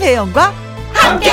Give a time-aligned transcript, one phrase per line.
[0.00, 0.54] 김혜영과
[0.94, 1.30] 함께.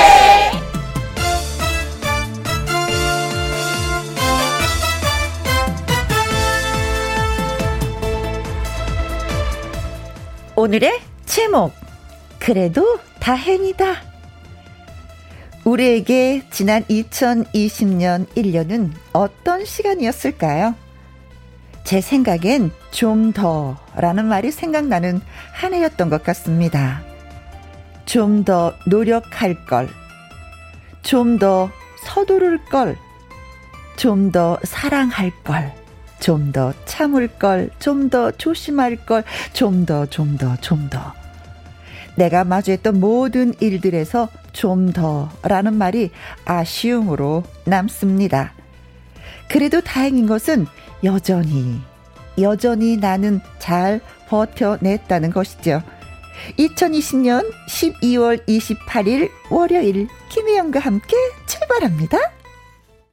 [10.54, 11.72] 오늘의 제목
[12.38, 14.02] 그래도 다행이다.
[15.64, 20.74] 우리에게 지난 2020년 1년은 어떤 시간이었을까요?
[21.84, 25.22] 제 생각엔 좀 더라는 말이 생각나는
[25.54, 27.07] 한 해였던 것 같습니다.
[28.08, 29.88] 좀 더 노력할 걸.
[31.02, 31.70] 좀 더
[32.02, 32.96] 서두를 걸.
[33.96, 35.72] 좀 더 사랑할 걸.
[36.18, 37.70] 좀 더 참을 걸.
[37.78, 39.24] 좀 더 조심할 걸.
[39.52, 41.12] 좀 더, 좀 더, 좀 더.
[42.16, 46.10] 내가 마주했던 모든 일들에서 좀 더라는 말이
[46.46, 48.52] 아쉬움으로 남습니다.
[49.48, 50.66] 그래도 다행인 것은
[51.04, 51.80] 여전히,
[52.40, 55.82] 여전히 나는 잘 버텨냈다는 것이죠.
[56.58, 62.18] 2020년 12월 28일 월요일 김혜영과 함께 출발합니다.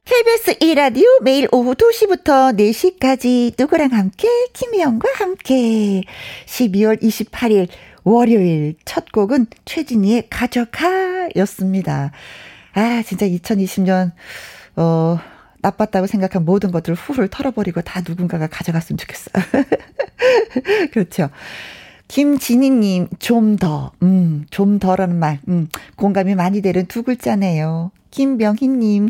[0.04, 6.02] KBS 1라디오 매일 오후 2시부터 4시까지 누구랑 함께 김혜영과 함께
[6.46, 7.68] 12월 28일
[8.04, 12.12] 월요일 첫 곡은 최진희의 가져가 였습니다.
[12.74, 14.12] 아, 진짜 2020년,
[14.76, 15.18] 어,
[15.58, 19.44] 나빴다고 생각한 모든 것들을 후를 털어버리고 다 누군가가 가져갔으면 좋겠어요.
[20.92, 21.30] 그렇죠.
[22.08, 27.90] 김진희님, 좀 더, 음, 좀 더라는 말, 음, 공감이 많이 되는 두 글자네요.
[28.10, 29.08] 김병희님,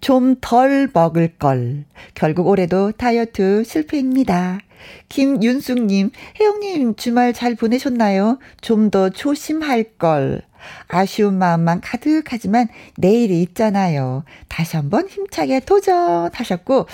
[0.00, 1.84] 좀 덜 먹을 걸.
[2.14, 4.60] 결국 올해도 다이어트 실패입니다.
[5.08, 8.38] 김윤숙님, 혜영님 주말 잘 보내셨나요?
[8.60, 10.42] 좀 더 조심할 걸.
[10.88, 14.24] 아쉬운 마음만 가득하지만 내일이 있잖아요.
[14.48, 16.86] 다시 한번 힘차게 도전하셨고,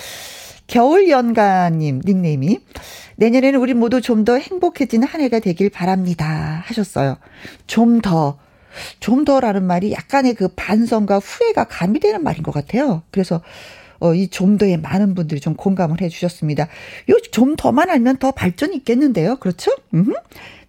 [0.67, 2.59] 겨울연가님 닉네임이
[3.21, 6.63] 내년에는 우리 모두 좀 더 행복해지는 한 해가 되길 바랍니다.
[6.65, 7.17] 하셨어요.
[7.67, 8.37] 좀 더,
[8.99, 13.03] 좀 더라는 말이 약간의 그 반성과 후회가 가미되는 말인 것 같아요.
[13.11, 13.41] 그래서
[13.99, 16.67] 어, 이 좀 더에 많은 분들이 좀 공감을 해 주셨습니다.
[17.09, 19.37] 요 좀 더만 알면 더 발전이 있겠는데요.
[19.37, 19.71] 그렇죠?
[19.93, 20.13] 음.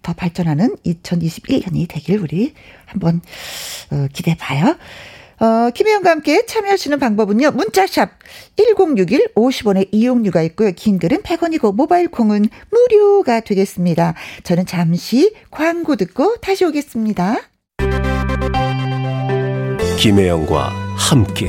[0.02, 2.54] 더 발전하는 2021년이 되길 우리
[2.86, 3.20] 한번
[3.90, 4.76] 어, 기대해 봐요.
[5.42, 7.50] 어, 김혜영과 함께 참여하시는 방법은요.
[7.50, 8.10] 문자샵
[8.54, 10.70] 1061 50원의 이용료가 있고요.
[10.70, 14.14] 긴 글은 100원이고 모바일 콩은 무료가 되겠습니다.
[14.44, 17.38] 저는 잠시 광고 듣고 다시 오겠습니다.
[19.98, 21.48] 김혜영과 함께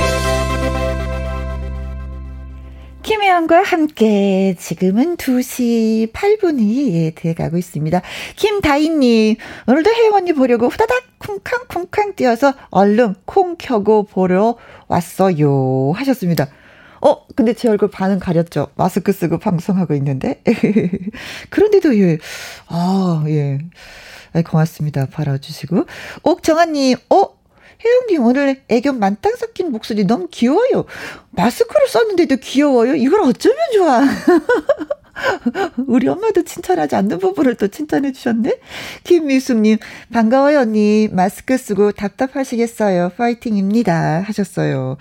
[3.03, 8.02] 김혜영과 함께 지금은 2시 8분이 돼가고 있습니다.
[8.38, 9.36] 김다희님,
[9.68, 14.56] 오늘도 혜영 언니 보려고 후다닥 쿵쾅쿵쾅 뛰어서 얼른 콩 켜고 보러
[14.88, 15.91] 왔어요.
[15.94, 16.47] 하셨습니다.
[17.02, 18.68] 어, 근데 제 얼굴 반은 가렸죠.
[18.75, 20.41] 마스크 쓰고 방송하고 있는데.
[21.50, 22.18] 그런데도, 예.
[22.68, 23.59] 아, 예.
[24.46, 25.08] 고맙습니다.
[25.08, 25.85] 바라주시고.
[26.24, 27.43] 옥정아님, 어?
[27.84, 30.86] 혜영님 오늘 애교 만땅 섞인 목소리 너무 귀여워요.
[31.32, 32.96] 마스크를 썼는데도 귀여워요.
[32.96, 34.02] 이걸 어쩌면 좋아.
[35.88, 38.58] 우리 엄마도 칭찬하지 않는 부분을 또 칭찬해 주셨네.
[39.04, 39.78] 김미숙님,
[40.12, 41.08] 반가워요, 언니.
[41.12, 43.12] 마스크 쓰고 답답하시겠어요.
[43.16, 44.22] 파이팅입니다.
[44.22, 44.98] 하셨어요.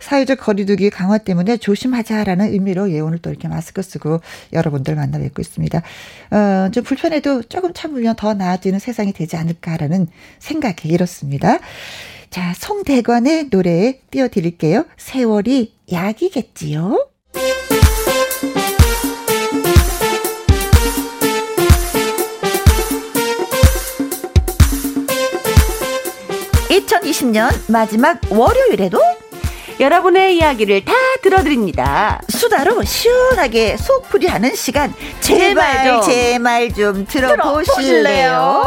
[0.00, 4.20] 사회적 거리두기 강화 때문에 조심하자라는 의미로 예, 오늘 또 이렇게 마스크 쓰고
[4.52, 5.82] 여러분들 만나 뵙고 있습니다.
[6.30, 10.08] 어, 좀 불편해도 조금 참으면 더 나아지는 세상이 되지 않을까라는
[10.38, 11.58] 생각이 이렇습니다.
[12.30, 14.84] 자, 송대관의 노래 띄워드릴게요.
[14.96, 17.08] 세월이 약이겠지요?
[26.68, 29.00] 2020년 마지막 월요일에도
[29.80, 30.92] 여러분의 이야기를 다
[31.22, 32.20] 들어드립니다.
[32.28, 38.62] 수다로 시원하게 속풀이하는 시간 제발 제말좀 들어보실래요?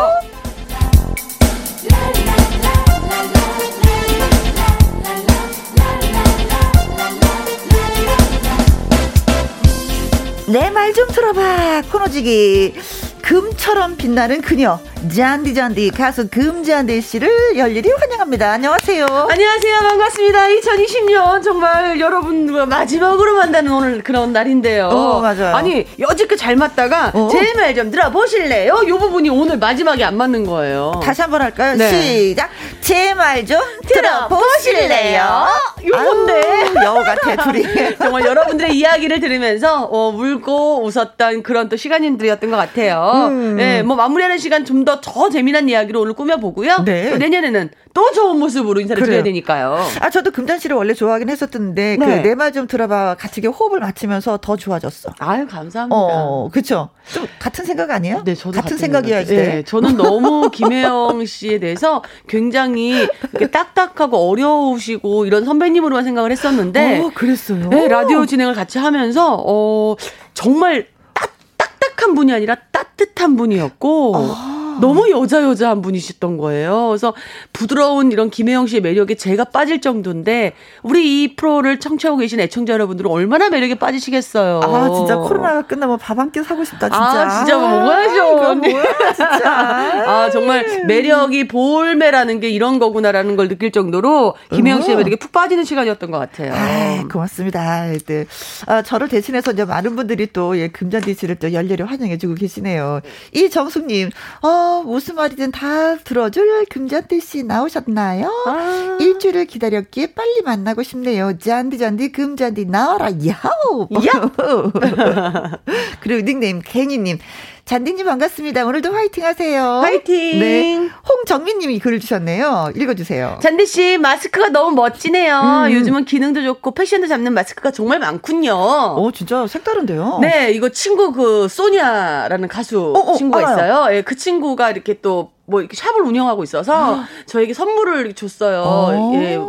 [10.47, 11.83] 내 말 좀 들어봐.
[11.91, 12.73] 코너지기.
[13.21, 14.79] 금처럼 빛나는 그녀
[15.11, 18.51] 잔디잔디 가수 금잔디 씨를 열렬히 환영합니다.
[18.53, 19.05] 안녕하세요.
[19.05, 19.79] 안녕하세요.
[19.79, 20.47] 반갑습니다.
[20.47, 24.87] 2020년 정말 여러분과 마지막으로 만나는 오늘 그런 날인데요.
[24.87, 25.55] 어, 맞아요.
[25.55, 27.27] 아니 여지껏 잘 맞다가 어?
[27.29, 28.83] 제말 좀 들어보실래요?
[28.87, 31.01] 이 부분이 오늘 마지막에 안 맞는 거예요.
[31.03, 31.75] 다시 한번 할까요?
[31.75, 31.89] 네.
[32.01, 32.49] 시작.
[32.81, 35.47] 제 말 좀 들어보실래요?
[35.85, 36.73] 요건데.
[36.83, 37.63] 여우 같아, 둘이.
[37.97, 43.27] 정말 여러분들의 이야기를 들으면서 어, 울고 웃었던 그런 또 시간들이었던 것 같아요.
[43.29, 43.55] 음.
[43.57, 46.83] 네, 뭐 마무리하는 시간 좀더 더 재미난 이야기로 오늘 꾸며보고요.
[46.85, 47.11] 네.
[47.11, 49.11] 또 내년에는 또 좋은 모습으로 인사를 그래요.
[49.11, 49.77] 드려야 되니까요.
[49.99, 52.05] 아, 저도 금잔 씨를 원래 좋아하긴 했었는데, 네.
[52.05, 53.15] 그, 내말 좀 들어봐.
[53.19, 55.11] 같이 호흡을 맞추면서 더 좋아졌어.
[55.19, 55.95] 아유, 감사합니다.
[55.95, 56.89] 어, 그쵸.
[57.11, 58.23] 좀 같은 생각 아니에요?
[58.23, 59.25] 네, 저도 같은 생각이에요.
[59.25, 59.35] 돼.
[59.35, 63.07] 네, 저는 너무 김혜영 씨에 대해서 굉장히
[63.51, 67.69] 딱딱하고 어려우시고 이런 선배님으로만 생각을 했었는데, 어, 그랬어요.
[67.69, 69.95] 네, 라디오 진행을 같이 하면서 어
[70.33, 74.62] 정말 딱, 딱딱한 분이 아니라 따뜻한 분이었고 아.
[74.79, 76.87] 너무 여자 여자한 분이셨던 거예요.
[76.89, 77.13] 그래서
[77.53, 83.09] 부드러운 이런 김혜영 씨의 매력에 제가 빠질 정도인데 우리 이 프로를 청취하고 계신 애청자 여러분들은
[83.09, 84.61] 얼마나 매력에 빠지시겠어요.
[84.63, 86.97] 아, 진짜 코로나가 끝나면 밥 한 끼 사고 싶다, 진짜.
[86.99, 88.55] 아, 진짜 뭐 먹어야죠.
[88.55, 88.83] 뭐야,
[89.13, 89.41] 진짜.
[90.07, 94.97] 아, 정말 매력이 보울매라는 게 이런 거구나라는 걸 느낄 정도로 김혜영 씨의 어.
[94.97, 96.53] 매력에 푹 빠지는 시간이었던 것 같아요.
[96.55, 97.87] 아, 고맙습니다.
[98.07, 98.25] 네.
[98.67, 103.01] 아, 저를 대신해서 이제 많은 분들이 또, 예, 금잔디 씨를 또 열렬히 환영해주고 계시네요.
[103.33, 104.09] 이 정숙님,
[104.41, 104.47] 어,
[104.85, 108.27] 무슨 말이든 다 들어줄 금잔디 씨 나오셨나요?
[108.47, 108.97] 아.
[108.99, 111.37] 일주일을 기다렸기에 빨리 만나고 싶네요.
[111.37, 113.89] 잔디, 잔디, 금잔디 나와라, 야호!
[116.01, 117.19] 그리고 닉네임, 갱이님.
[117.65, 118.65] 잔디님 반갑습니다.
[118.65, 119.63] 오늘도 화이팅 하세요.
[119.81, 120.39] 화이팅!
[120.39, 120.89] 네.
[121.07, 122.73] 홍정민님이 글을 주셨네요.
[122.75, 123.39] 읽어주세요.
[123.41, 125.39] 잔디 씨 마스크가 너무 멋지네요.
[125.67, 125.71] 음.
[125.71, 128.53] 요즘은 기능도 좋고 패션도 잡는 마스크가 정말 많군요.
[128.53, 130.19] 어, 진짜 색다른데요?
[130.21, 133.55] 네, 이거 친구 그 소니아라는 가수 어, 친구가 알아요.
[133.55, 133.95] 있어요.
[133.97, 138.61] 예, 그 친구가 이렇게 또뭐 이렇게 샵을 운영하고 있어서 저에게 선물을 줬어요.
[138.65, 139.11] 어.
[139.15, 139.39] 예,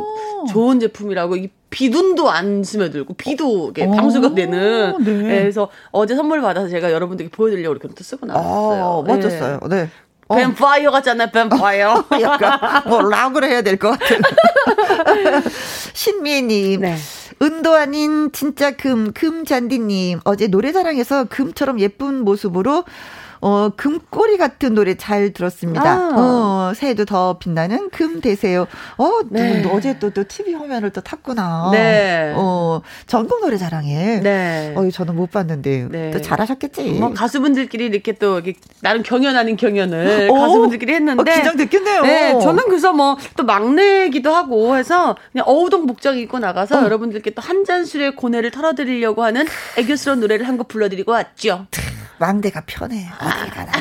[0.53, 3.91] 좋은 제품이라고 이 비둔도 안 스며들고 비도 이렇게 어.
[3.91, 4.95] 방수가 되는.
[5.05, 5.11] 네.
[5.11, 9.05] 예, 그래서 어제 선물 받아서 제가 여러분들께 보여드리려고 이렇게 또 쓰고 나왔어요.
[9.05, 9.59] 아, 멋졌어요.
[9.69, 9.91] 네.
[10.29, 12.05] 어, 뱀파이어 같잖아요, 뱀파이어.
[12.23, 14.21] 약간 뭐 락을 해야 될 것 같은.
[15.93, 16.81] 신미애님.
[16.81, 16.97] 네.
[17.43, 20.21] 은도 아닌 진짜 금, 금잔디님.
[20.25, 22.85] 어제 노래자랑에서 금처럼 예쁜 모습으로
[23.47, 25.83] 어, 금꼬리 같은 노래 잘 들었습니다.
[25.93, 26.13] 아.
[26.17, 28.67] 어, 새해도 더 빛나는 금 되세요.
[28.97, 29.61] 어, 네.
[29.61, 29.71] 네.
[29.71, 31.69] 어제 또, 또 TV 화면을 또 탔구나.
[31.73, 32.33] 네.
[32.35, 34.21] 어, 전국 노래 자랑에.
[34.23, 34.73] 네.
[34.75, 35.89] 어, 저는 못 봤는데.
[35.91, 36.11] 네.
[36.11, 36.85] 또 잘하셨겠지.
[36.93, 42.03] 뭐 가수분들끼리 이렇게 또 이렇게 나름 경연 아닌 경연을 오, 가수분들끼리 했는데 어, 기장 됐겠네요.
[42.03, 46.85] 네, 저는 그래서 뭐 또 막내기도 하고 해서 그냥 어우동 복장 입고 나가서 어.
[46.85, 49.45] 여러분들께 또 한 잔술의 고뇌를 털어드리려고 하는
[49.77, 51.67] 애교스러운 노래를 한 곡 불러드리고 왔죠.
[52.19, 53.07] 막내가 편해.
[53.19, 53.73] 가나.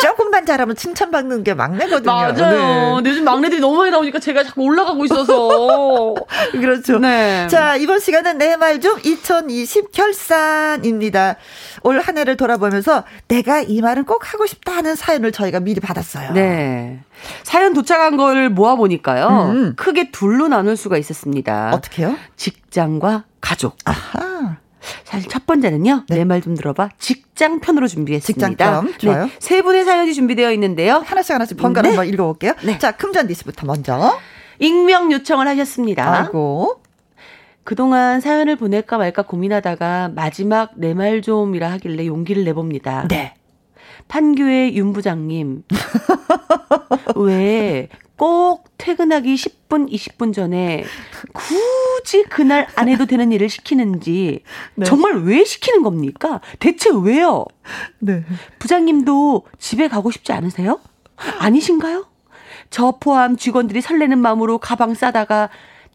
[0.00, 2.12] 조금만 잘하면 칭찬받는 게 막내거든요.
[2.12, 3.00] 맞아요.
[3.02, 3.10] 네.
[3.10, 6.14] 요즘 막내들이 너무 많이 나오니까 제가 자꾸 올라가고 있어서.
[6.52, 6.98] 그렇죠.
[6.98, 7.46] 네.
[7.48, 11.36] 자, 이번 시간은 내 말 좀 2020 결산입니다.
[11.82, 16.32] 올 한 해를 돌아보면서 내가 이 말은 꼭 하고 싶다 하는 사연을 저희가 미리 받았어요.
[16.32, 17.00] 네.
[17.42, 19.50] 사연 도착한 걸 모아보니까요.
[19.50, 19.74] 음.
[19.76, 21.70] 크게 둘로 나눌 수가 있었습니다.
[21.74, 22.14] 어떻게요?
[22.36, 23.76] 직장과 가족.
[23.84, 24.58] 아하.
[25.04, 26.04] 사실 첫 번째는요.
[26.08, 26.16] 네.
[26.16, 26.90] 내말 좀 들어봐.
[26.98, 28.48] 직장 편으로 준비했습니다.
[28.48, 29.24] 직장 편, 좋아요.
[29.26, 31.02] 네, 세 분의 사연이 준비되어 있는데요.
[31.04, 31.88] 하나씩 하나씩 번갈아 네.
[31.96, 32.52] 한번 읽어볼게요.
[32.64, 32.78] 네.
[32.78, 34.18] 자, 금잔디 씨부터 먼저.
[34.58, 36.20] 익명 요청을 하셨습니다.
[36.24, 36.82] 아이고.
[37.64, 43.06] 그동안 사연을 보낼까 말까 고민하다가 마지막 내 말 좀이라 하길래 용기를 내봅니다.
[43.08, 43.34] 네.
[44.08, 45.64] 판교의 윤 부장님.
[47.16, 50.84] 왜 꼭 퇴근하기 10분, 20분 전에
[51.32, 54.42] 굳이 그날 안 해도 되는 일을 시키는지
[54.74, 54.84] 네.
[54.84, 56.40] 정말 왜 시키는 겁니까?
[56.58, 57.46] 대체 왜요?
[58.00, 58.24] 네.
[58.58, 60.80] 부장님도 집에 가고 싶지 않으세요?
[61.38, 62.06] 아니신가요?
[62.70, 65.48] 저 포함 직원들이 설레는 마음으로 가방 싸다가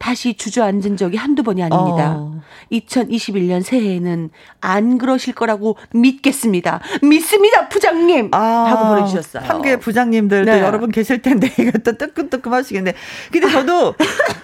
[0.03, 2.15] 다시 주저앉은 적이 한두 번이 아닙니다.
[2.17, 2.41] 어.
[2.73, 6.81] 2021년 새해에는 안 그러실 거라고 믿겠습니다.
[7.01, 8.29] 믿습니다, 부장님!
[8.33, 9.43] 하고 보내주셨어요.
[9.47, 10.59] 한국의 부장님들 네.
[10.59, 12.95] 또 여러분 계실 텐데 이거 또 뜨끔뜨끔 하시겠네.
[13.31, 13.95] 근데 저도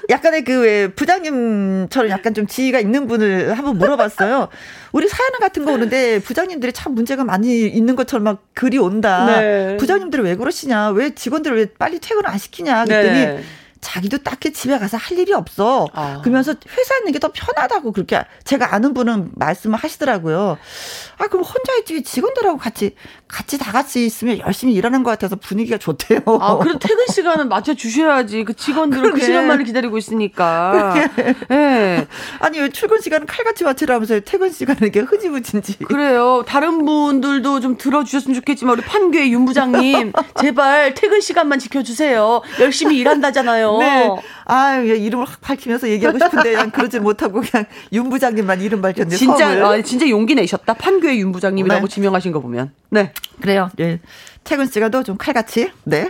[0.09, 4.47] 약간의 그 왜 부장님처럼 약간 좀 지위가 있는 분을 한번 물어봤어요.
[4.93, 9.25] 우리 사연 같은 거 오는데 부장님들이 참 문제가 많이 있는 것처럼 막 글이 온다.
[9.25, 9.75] 네.
[9.75, 10.91] 부장님들은 왜 그러시냐?
[10.91, 12.85] 왜 직원들을 왜 빨리 퇴근을 안 시키냐?
[12.85, 13.43] 그랬더니 네.
[13.81, 15.87] 자기도 딱히 집에 가서 할 일이 없어.
[15.93, 16.19] 아.
[16.21, 20.57] 그러면서 회사에 있는 게 더 편하다고 그렇게 제가 아는 분은 말씀을 하시더라고요.
[21.17, 22.95] 아, 그럼 혼자 있지 직원들하고 같이,
[23.27, 26.21] 같이 다 같이 있으면 열심히 일하는 것 같아서 분위기가 좋대요.
[26.39, 28.45] 아, 그래도 퇴근 시간은 맞춰 주셔야지.
[28.45, 29.19] 그 직원들은 그.
[29.19, 30.95] 시간만을 기다리고 있으니까.
[31.51, 32.07] 예.
[32.39, 35.79] 아니, 왜 출근 시간은 칼같이 맞추라면서 퇴근 시간은 이렇게 흐지부진지.
[35.79, 36.43] 그래요.
[36.47, 42.41] 다른 분들도 좀 들어주셨으면 좋겠지만 우리 판교의 윤 부장님 제발 퇴근 시간만 지켜주세요.
[42.61, 43.68] 열심히 일한다잖아요.
[43.77, 44.09] 네.
[44.45, 49.15] 아, 예, 이름을 확 밝히면서 얘기하고 싶은데 그냥 그러지 못하고 그냥 윤 부장님만 이름 밝혔는데
[49.15, 49.67] 진짜.
[49.67, 50.73] 아, 진짜 용기 내셨다.
[50.73, 51.93] 판교의 윤 부장님이라고 네.
[51.93, 52.71] 지명하신 거 보면.
[52.89, 53.13] 네.
[53.41, 53.69] 그래요.
[53.79, 53.99] 예.
[54.43, 55.71] 최근 시간도 좀 칼같이.
[55.83, 56.09] 네.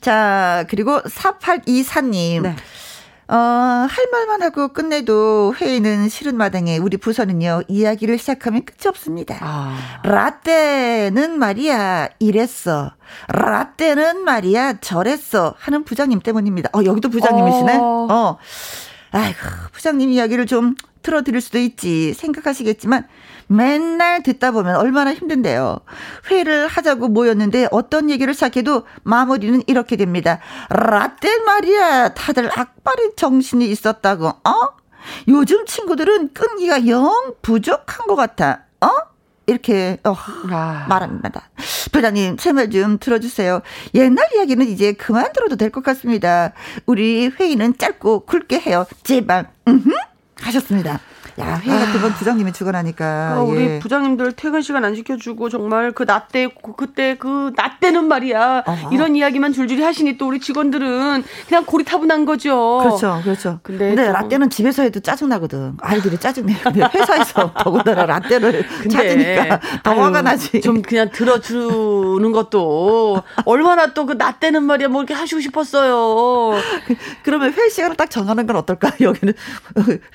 [0.00, 2.42] 자, 그리고 4824님.
[2.42, 2.56] 네.
[3.28, 9.36] 어, 할 말만 하고 끝내도 회의는 싫은 마당에 우리 부서는요, 이야기를 시작하면 끝이 없습니다.
[9.40, 10.00] 아.
[10.04, 12.92] 라떼는 말이야, 이랬어.
[13.28, 15.54] 라떼는 말이야, 저랬어.
[15.58, 16.70] 하는 부장님 때문입니다.
[16.72, 17.76] 어, 여기도 부장님이시네?
[17.78, 18.06] 어.
[18.08, 18.38] 어.
[19.10, 19.38] 아이고,
[19.72, 23.06] 부장님 이야기를 좀 틀어드릴 수도 있지 생각하시겠지만
[23.48, 25.78] 맨날 듣다 보면 얼마나 힘든데요.
[26.30, 30.40] 회의를 하자고 모였는데 어떤 얘기를 시작해도 마무리는 이렇게 됩니다.
[30.68, 32.14] 라떼 말이야.
[32.14, 34.26] 다들 악바리 정신이 있었다고.
[34.28, 34.68] 어?
[35.28, 38.62] 요즘 친구들은 끈기가 영 부족한 것 같아.
[38.80, 38.88] 어?
[39.46, 40.12] 이렇게 어,
[40.50, 40.86] 아.
[40.88, 41.48] 말합니다.
[41.92, 43.60] 부장님 제말좀 들어주세요.
[43.94, 46.52] 옛날 이야기는 이제 그만 들어도 될 것 같습니다.
[46.84, 48.86] 우리 회의는 짧고 굵게 해요.
[49.04, 49.50] 제발.
[49.68, 49.90] 음흠.
[50.40, 50.98] 하셨습니다.
[51.38, 52.14] 야, 회의 같은 건 아.
[52.14, 53.40] 부장님이 주관하니까.
[53.40, 53.78] 어, 우리 예.
[53.78, 58.64] 부장님들 퇴근 시간 안 지켜주고 정말 그 낮때 그때 그 낮때는 말이야.
[58.66, 58.90] 어허.
[58.92, 62.78] 이런 이야기만 줄줄이 하시니 또 우리 직원들은 그냥 고리타분한 거죠.
[62.82, 63.60] 그렇죠, 그렇죠.
[63.62, 65.74] 근데, 근데 라떼는 집에서 해도 짜증 나거든.
[65.80, 66.54] 아이들이 짜증내.
[66.94, 70.60] 회사에서 더군다나 라떼를 찾으니까 더 화가 나지.
[70.60, 76.58] 좀 그냥 들어주는 것도 얼마나 또그 낮때는 말이야 뭐 이렇게 하시고 싶었어요.
[77.22, 78.92] 그러면 회의 시간을 딱 정하는 건 어떨까?
[79.00, 79.34] 여기는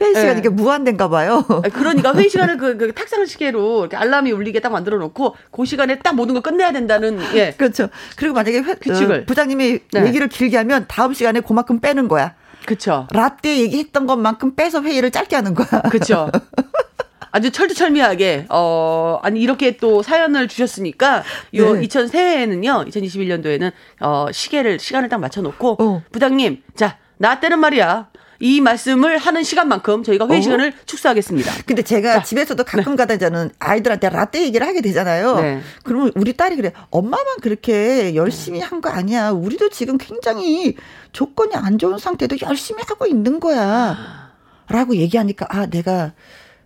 [0.02, 0.40] 회의 시간 네.
[0.40, 1.46] 이게 무한된가 봐요.
[1.74, 6.16] 그러니까 회의 시간을 그, 그 탁상 시계로 알람이 울리게 딱 만들어 놓고 그 시간에 딱
[6.16, 7.52] 모든 걸 끝내야 된다는 예.
[7.52, 7.90] 그렇죠.
[8.16, 10.08] 그리고 만약에 회, 규칙을 어, 부장님이 네.
[10.08, 12.34] 얘기를 길게 하면 다음 시간에 그만큼 빼는 거야.
[12.66, 13.08] 그렇죠.
[13.12, 15.82] 라떼 얘기했던 것만큼 빼서 회의를 짧게 하는 거야.
[15.84, 16.32] 그렇죠.
[17.34, 21.84] 아주 철두철미하게 어 아니 이렇게 또 사연을 주셨으니까 요 네.
[21.84, 26.04] 2000 새해에는요 2021년도에는 어 시계를 시간을 딱 맞춰 놓고 어.
[26.12, 28.08] 부장님 자 나 때는 말이야
[28.42, 30.42] 이 말씀을 하는 시간만큼 저희가 회의 어?
[30.42, 31.52] 시간을 축소하겠습니다.
[31.66, 32.96] 근데 제가 자, 집에서도 가끔 네.
[32.98, 35.40] 가다 저는 아이들한테 라떼 얘기를 하게 되잖아요.
[35.40, 35.62] 네.
[35.84, 36.74] 그러면 우리 딸이 그래.
[36.90, 39.30] 엄마만 그렇게 열심히 한 거 아니야.
[39.30, 40.76] 우리도 지금 굉장히
[41.12, 44.32] 조건이 안 좋은 상태도 열심히 하고 있는 거야.
[44.68, 46.14] 라고 얘기하니까 아, 내가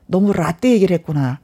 [0.05, 1.39] 너무 라떼 얘기를 했구나.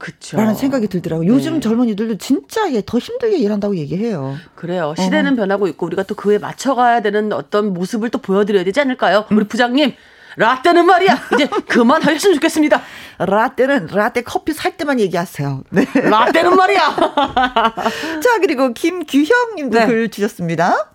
[0.00, 0.38] 그쵸.
[0.38, 1.28] 라는 생각이 들더라고요.
[1.28, 1.60] 요즘 네.
[1.60, 4.36] 젊은이들도 진짜 더 힘들게 일한다고 얘기해요.
[4.54, 4.94] 그래요.
[4.96, 5.36] 시대는 어.
[5.36, 9.26] 변하고 있고 우리가 또 그에 맞춰가야 되는 어떤 모습을 또 보여드려야 되지 않을까요?
[9.30, 9.36] 음.
[9.36, 9.92] 우리 부장님.
[10.36, 11.18] 라떼는 말이야.
[11.34, 12.80] 이제 그만하셨으면 좋겠습니다.
[13.18, 15.64] 라떼는 라떼 커피 살 때만 얘기하세요.
[15.70, 15.84] 네.
[15.94, 16.80] 라떼는 말이야.
[18.22, 19.86] 자 그리고 김규형님도 네.
[19.86, 20.92] 글 주셨습니다.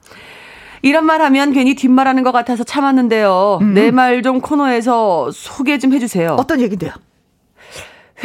[0.82, 3.60] 이런 말 하면 괜히 뒷말하는 것 같아서 참았는데요.
[3.62, 3.74] 음.
[3.76, 6.38] 내말 좀 코너에서 소개 좀 해주세요.
[6.40, 6.92] 어떤 얘긴데요?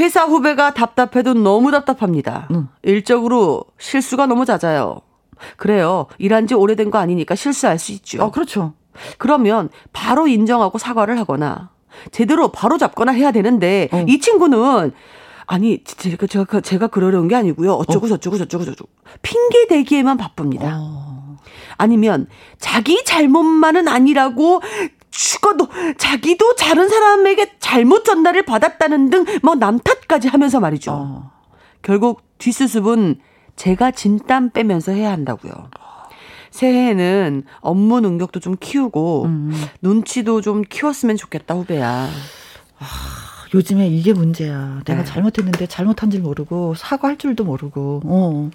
[0.00, 2.49] 회사 후배가 답답해도 너무 답답합니다.
[2.50, 2.69] 음.
[2.83, 5.00] 일적으로 실수가 너무 잦아요.
[5.57, 6.07] 그래요.
[6.19, 8.23] 일한 지 오래된 거 아니니까 실수할 수 있죠.
[8.23, 8.73] 어, 그렇죠.
[9.19, 11.71] 그러면 바로 인정하고 사과를 하거나
[12.12, 14.04] 제대로 바로 잡거나 해야 되는데 어.
[14.09, 14.92] 이 친구는
[15.47, 17.73] 아니 제가 제가 제가 그러려는 게 아니고요.
[17.75, 18.09] 어쩌고 어.
[18.09, 18.88] 저쩌고 저쩌고 저쩌고
[19.23, 20.78] 핑계 대기에만 바쁩니다.
[20.80, 21.37] 어.
[21.76, 22.26] 아니면
[22.59, 24.61] 자기 잘못만은 아니라고
[25.10, 30.92] 죽어도 자기도 다른 사람에게 잘못 전달을 받았다는 등 뭐 남 탓까지 하면서 말이죠.
[30.92, 31.30] 어.
[31.82, 33.20] 결국 뒷수습은
[33.56, 35.52] 제가 진땀 빼면서 해야 한다고요.
[36.50, 39.52] 새해에는 업무 능력도 좀 키우고 음.
[39.82, 41.88] 눈치도 좀 키웠으면 좋겠다 후배야.
[42.78, 42.84] 아,
[43.54, 44.80] 요즘에 이게 문제야.
[44.84, 45.04] 내가 네.
[45.04, 48.00] 잘못했는데 잘못한 줄 모르고 사과할 줄도 모르고.
[48.04, 48.50] 어.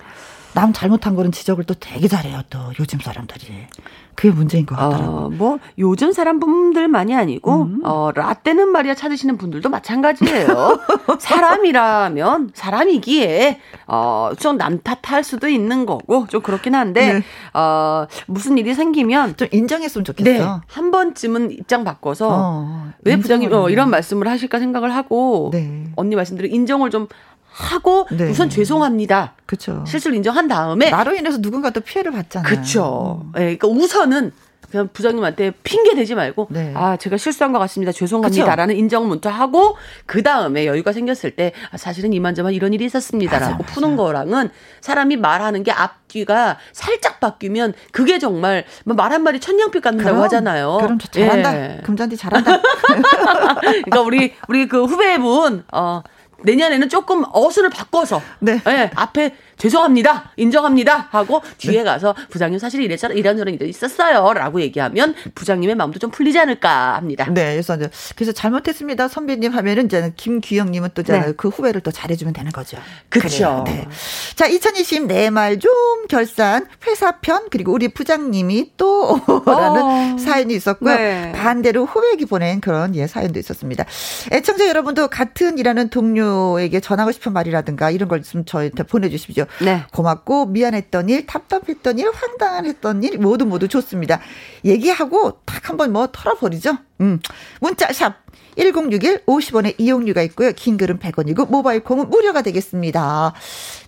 [0.55, 2.41] 남 잘못한 거는 지적을 또 되게 잘해요.
[2.50, 3.67] 또 요즘 사람들이.
[4.15, 5.25] 그게 문제인 것 같더라고요.
[5.25, 7.81] 어, 뭐 요즘 사람분들만이 아니고 음.
[7.83, 10.79] 어, 라떼는 말이야 찾으시는 분들도 마찬가지예요.
[11.19, 17.24] 사람이라면 사람이기에 어, 좀 남 탓할 수도 있는 거고 좀 그렇긴 한데 네.
[17.53, 20.29] 어, 무슨 일이 생기면 좀 인정했으면 좋겠어.
[20.29, 25.91] 네, 한 번쯤은 입장 바꿔서 어, 왜 부장님 어, 이런 말씀을 하실까 생각을 하고 네.
[25.97, 27.09] 언니 말씀대로 인정을 좀
[27.55, 28.29] 하고 네.
[28.29, 29.33] 우선 죄송합니다.
[29.45, 29.85] 그렇죠.
[29.88, 32.50] 실수를 인정한 다음에 나로 인해서 누군가 또 피해를 받잖아요.
[32.50, 33.21] 그렇죠.
[33.24, 33.31] 음.
[33.33, 34.31] 네, 그러니까 우선은
[34.69, 36.74] 그냥 부장님한테 핑계 대지 말고 네.
[36.75, 41.77] 아 제가 실수한 것 같습니다 죄송합니다라는 인정 문자 하고 그 다음에 여유가 생겼을 때 아,
[41.77, 44.03] 사실은 이만저만 이런 일이 있었습니다라고 맞아, 푸는 맞아.
[44.03, 44.50] 거랑은
[44.81, 50.77] 사람이 말하는 게 앞뒤가 살짝 바뀌면 그게 정말 뭐말 한마디 천냥빛 갖는다고 그럼, 하잖아요.
[50.81, 51.55] 그럼 잘한다.
[51.55, 51.81] 예.
[51.83, 52.59] 금잔디 잘한다.
[53.62, 56.01] 그러니까 우리 우리 그 후배분 어
[56.44, 58.62] 내년에는 조금 어수를 바꿔서 네.
[58.65, 60.31] 네 앞에 죄송합니다.
[60.38, 61.07] 인정합니다.
[61.12, 61.83] 하고 뒤에 네.
[61.83, 67.25] 가서 부장님 사실 이래저래 이런저런 일이 있었어요 라고 얘기하면 부장님의 마음도 좀 풀리지 않을까 합니다.
[67.31, 67.53] 네.
[67.53, 69.07] 그래서 이제 그래서 잘못했습니다.
[69.07, 71.33] 선배님 하면은 이제 김규영 님은 또그 네.
[71.38, 72.77] 그 후배를 또 잘해 주면 되는 거죠.
[73.09, 73.63] 그렇죠.
[73.65, 73.88] 네.
[74.35, 75.71] 자, 2020 내 말 좀
[76.09, 80.17] 결산 회사 편 그리고 우리 부장님이 또 라는 어.
[80.17, 80.95] 사연이 있었고요.
[80.95, 81.31] 네.
[81.31, 83.85] 반대로 후배에게 보낸 그런 예 사연도 있었습니다.
[84.31, 89.45] 애청자 여러분도 같은 일하는 동료에게 전하고 싶은 말이라든가 이런 걸 있으면 저희한테 보내주십시오.
[89.62, 89.84] 네.
[89.94, 94.20] 고맙고 미안했던 일, 답답했던 일, 황당했던 일 모두 모두 좋습니다.
[94.64, 96.78] 얘기하고 딱 한번 뭐 털어버리죠.
[97.02, 97.20] 음.
[97.60, 98.24] 문자 샵
[98.58, 100.54] 1061 50원의 이용료가 있고요.
[100.54, 103.34] 긴 글은 100원이고 모바일 콩은 무료가 되겠습니다.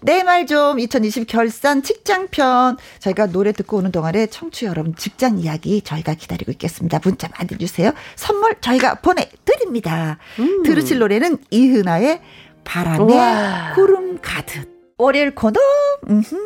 [0.02, 5.82] 내 말 좀 2020 결산 직장편 저희가 노래 듣고 오는 동안에 청취 여러분 직장 이야기
[5.82, 7.00] 저희가 기다리고 있겠습니다.
[7.04, 7.92] 문자 많이 주세요.
[8.18, 10.18] 선물 저희가 보내드립니다.
[10.40, 10.64] 음.
[10.64, 12.22] 들으실 노래는 이은아의
[12.66, 15.60] 바람에 구름 가득 월요일 코너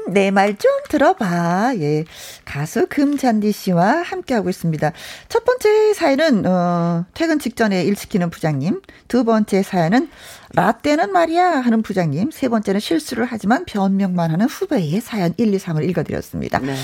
[0.10, 1.74] 내 말 좀 들어봐.
[1.78, 2.04] 예.
[2.44, 4.92] 가수 금잔디 씨와 함께하고 있습니다.
[5.30, 8.82] 첫 번째 사연은 어, 퇴근 직전에 일 시키는 부장님.
[9.08, 10.10] 두 번째 사연은
[10.54, 12.32] 라떼는 말이야 하는 부장님.
[12.32, 16.60] 세 번째는 실수를 하지만 변명만 하는 후배의 사연 1, 2, 3을 읽어드렸습니다.
[16.60, 16.76] 네.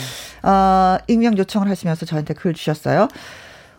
[0.43, 3.09] 어, 익명 요청을 하시면서 저한테 글 주셨어요.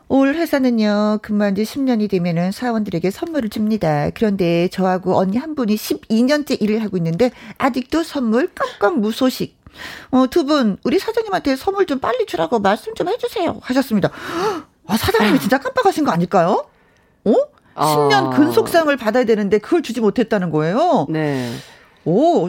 [0.08, 4.08] 올 회사는요, 근무한 지 10년이 되면은 사원들에게 선물을 줍니다.
[4.14, 9.58] 그런데 저하고 언니 한 분이 12년째 일을 하고 있는데, 아직도 선물 깜깜 무소식.
[10.10, 13.58] 어, 두 분, 우리 사장님한테 선물 좀 빨리 주라고 말씀 좀 해주세요.
[13.60, 14.10] 하셨습니다.
[14.86, 16.66] 아, 사장님이 진짜 깜빡하신 거 아닐까요?
[17.24, 17.32] 어?
[17.74, 18.30] 10년 아.
[18.30, 21.06] 근속상을 받아야 되는데 그걸 주지 못했다는 거예요.
[21.10, 21.52] 네.
[22.04, 22.48] 오,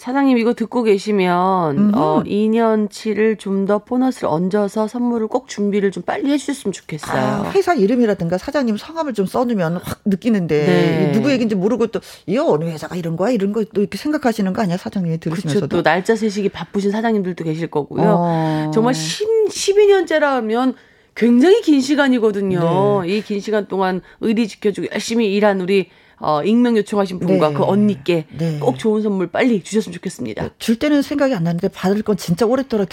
[0.00, 1.92] 사장님 이거 듣고 계시면 음흠.
[1.96, 7.20] 어 2년치를 좀 더 보너스를 얹어서 선물을 꼭 준비를 좀 빨리 해주셨으면 좋겠어요.
[7.20, 11.12] 아, 회사 이름이라든가 사장님 성함을 좀 써두면 확 느끼는데 네.
[11.12, 14.62] 누구 얘기인지 모르고 또 이거 어느 회사가 이런 거야 이런 거 또 이렇게 생각하시는 거
[14.62, 18.02] 아니야 사장님이 들으시면서도 그쵸, 또 날짜 세시기 바쁘신 사장님들도 계실 거고요.
[18.06, 18.70] 어.
[18.72, 20.74] 정말 10, 12년째라면
[21.14, 23.02] 굉장히 긴 시간이거든요.
[23.02, 23.16] 네.
[23.16, 25.88] 이긴 시간 동안 의리 지켜주고 열심히 일한 우리
[26.20, 27.54] 어, 익명 요청하신 분과 네.
[27.54, 28.58] 그 언니께 네.
[28.58, 30.42] 꼭 좋은 선물 빨리 주셨으면 좋겠습니다.
[30.42, 32.88] 네, 줄 때는 생각이 안 나는데 받을 건 진짜 오랫도록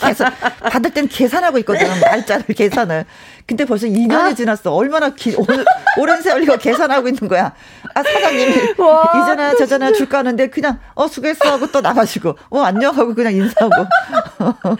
[0.00, 0.32] 계산,
[0.70, 1.88] 받을 때는 계산하고 있거든요.
[2.00, 3.04] 날짜를 계산을.
[3.46, 4.34] 근데 벌써 2년이 아?
[4.34, 4.72] 지났어.
[4.74, 5.46] 얼마나 기, 오,
[6.00, 7.52] 오랜 세월 이거 계산하고 있는 거야.
[7.94, 13.14] 아, 사장님이 이전에 저전에 줄까 하는데 그냥 어, 수고했어 하고 또 나가시고 어, 안녕 하고
[13.14, 13.86] 그냥 인사하고.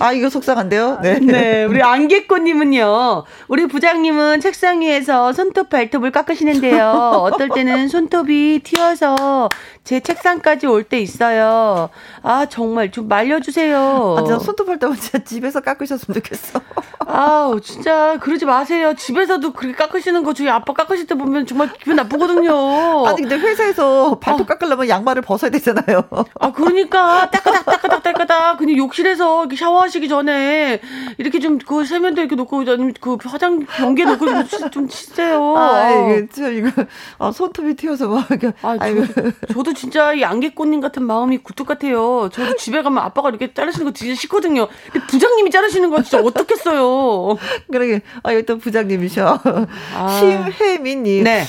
[0.00, 1.00] 아, 이거 속상한데요?
[1.02, 1.18] 네.
[1.20, 1.64] 네.
[1.64, 3.24] 우리 안개꽃님은요.
[3.48, 6.88] 우리 부장님은 책상 위에서 손톱 발톱을 깎으시는데요.
[6.90, 9.50] 어떨 때는 손톱이 튀어서
[9.84, 11.90] 제 책상까지 올 때 있어요.
[12.22, 14.16] 아, 정말 좀 말려주세요.
[14.18, 16.60] 아, 저 손톱 발톱은 진짜 집에서 깎으셨으면 좋겠어.
[17.06, 17.60] 아우,
[17.98, 18.94] 진짜 그러지 마세요.
[18.96, 22.52] 집에서도 그렇게 깎으시는 거 저희 아빠 깎으실 때 보면 정말 기분 나쁘거든요.
[23.08, 24.54] 아니 근데 회사에서 발톱 아.
[24.54, 26.04] 깎으려면 양말을 벗어야 되잖아요.
[26.38, 30.80] 아 그러니까 따까닥 따까닥 따까닥 그냥 욕실에서 이렇게 샤워하시기 전에
[31.18, 32.64] 이렇게 좀 그 세면대 이렇게 놓고
[33.00, 35.56] 그 화장 변기에 놓고 좀, 좀 치세요.
[35.56, 36.70] 아 이게 저 이거
[37.18, 38.52] 아, 손톱이 튀어서 막 이렇게.
[38.62, 42.28] 아 저, 저도 진짜 이 안개꽃님 같은 마음이 굴뚝 같아요.
[42.32, 44.68] 저도 집에 가면 아빠가 이렇게 자르시는 거 진짜 싫거든요.
[44.92, 47.36] 근데 부장님이 자르시는 거 진짜 어떻겠어요.
[47.70, 47.78] 그
[48.22, 49.40] 아 여기 또 부장님이셔.
[49.94, 50.18] 아.
[50.58, 51.24] 심혜민님.
[51.24, 51.44] 네.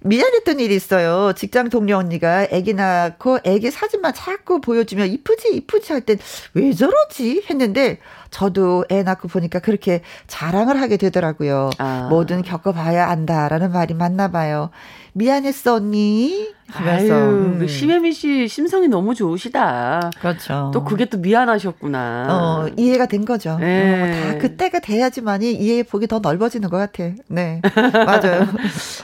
[0.00, 1.32] 미안했던 일이 있어요.
[1.34, 6.18] 직장 동료 언니가 아기 낳고 아기 사진만 자꾸 보여주면 이쁘지 이쁘지 할 땐
[6.54, 7.98] 왜 저러지 했는데
[8.30, 11.70] 저도 애 낳고 보니까 그렇게 자랑을 하게 되더라고요.
[11.78, 12.06] 아.
[12.10, 14.70] 뭐든 겪어봐야 안다라는 말이 맞나 봐요.
[15.12, 16.48] 미안했어 언니.
[16.68, 17.22] 하면서 아유,
[17.60, 17.66] 음.
[17.66, 20.10] 심혜미 씨 심성이 너무 좋으시다.
[20.20, 20.70] 그렇죠.
[20.74, 22.26] 또 그게 또 미안하셨구나.
[22.28, 23.56] 어, 이해가 된 거죠.
[23.58, 24.26] 네.
[24.26, 27.10] 어, 다 그때가 돼야지만이 이해 폭이 더 넓어지는 것 같아.
[27.28, 27.62] 네.
[27.92, 28.46] 맞아요.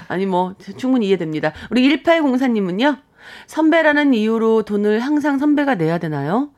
[0.09, 1.53] 아니 뭐 충분히 이해됩니다.
[1.71, 2.99] 우리 1804님은요.
[3.47, 6.51] 선배라는 이유로 돈을 항상 선배가 내야 되나요?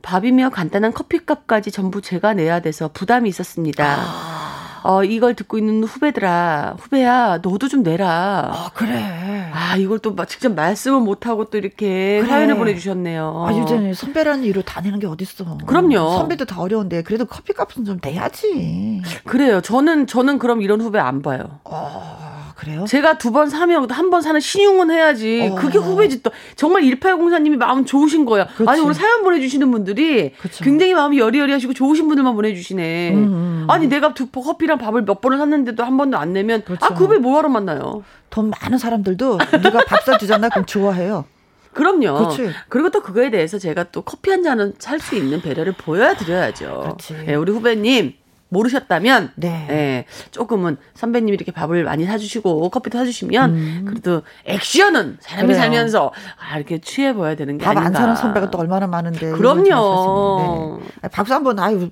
[0.00, 3.84] 밥이며 간단한 커피값까지 전부 제가 내야 돼서 부담이 있었습니다.
[3.98, 4.47] 아.
[4.82, 8.50] 어, 이걸 듣고 있는 후배들아, 후배야, 너도 좀 내라.
[8.52, 9.50] 아, 그래.
[9.52, 12.28] 아, 이걸 또 직접 말씀을 못하고 또 이렇게 그래.
[12.28, 13.44] 사연을 보내주셨네요.
[13.48, 15.58] 아, 유전이 선배라는 이유로 다 내는 게 어딨어.
[15.66, 16.18] 그럼요.
[16.18, 19.02] 선배도 다 어려운데, 그래도 커피 값은 좀 내야지.
[19.24, 19.60] 그래요.
[19.60, 21.58] 저는, 저는 그럼 이런 후배 안 봐요.
[21.64, 22.28] 어.
[22.58, 22.84] 그래요?
[22.88, 25.50] 제가 두 번 사면 한 번 사는 신용은 해야지.
[25.52, 25.54] 어.
[25.54, 26.30] 그게 후배지 또.
[26.56, 28.46] 정말 1804님이 마음 좋으신 거야.
[28.48, 28.68] 그렇지.
[28.68, 30.64] 아니, 오늘 사연 보내주시는 분들이 그쵸.
[30.64, 33.10] 굉장히 마음이 여리여리하시고 좋으신 분들만 보내주시네.
[33.12, 33.66] 음, 음, 음.
[33.68, 36.84] 아니, 내가 두 커피 랑 밥을 몇 번을 샀는데도 한 번도 안 내면 그렇죠.
[36.84, 38.02] 아, 그 후배 뭐하러 만나요?
[38.30, 40.48] 돈 많은 사람들도 누가 밥 사주잖아.
[40.50, 41.24] 그럼 좋아해요.
[41.72, 42.28] 그럼요.
[42.28, 42.50] 그치.
[42.68, 46.96] 그리고 또 그거에 대해서 제가 또 커피 한 잔은 살 수 있는 배려를 보여드려야죠.
[47.26, 48.14] 네, 우리 후배님
[48.50, 49.66] 모르셨다면 네.
[49.70, 53.84] 예, 조금은 선배님이 이렇게 밥을 많이 사주시고 커피도 사주시면 음.
[53.86, 55.60] 그래도 액션은 사람이 그래요.
[55.60, 56.12] 살면서
[56.50, 60.80] 아, 이렇게 취해 보여야 되는 게 밥안 사는 선배가 또 얼마나 많은데 그럼요.
[61.02, 61.08] 네.
[61.10, 61.90] 박수 한번 아유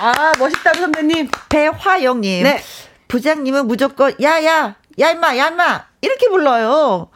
[0.00, 2.60] 아 멋있다 선배님 배화영님 네.
[3.08, 7.08] 부장님은 무조건 야 야 야 임마 야 임마 이렇게 불러요.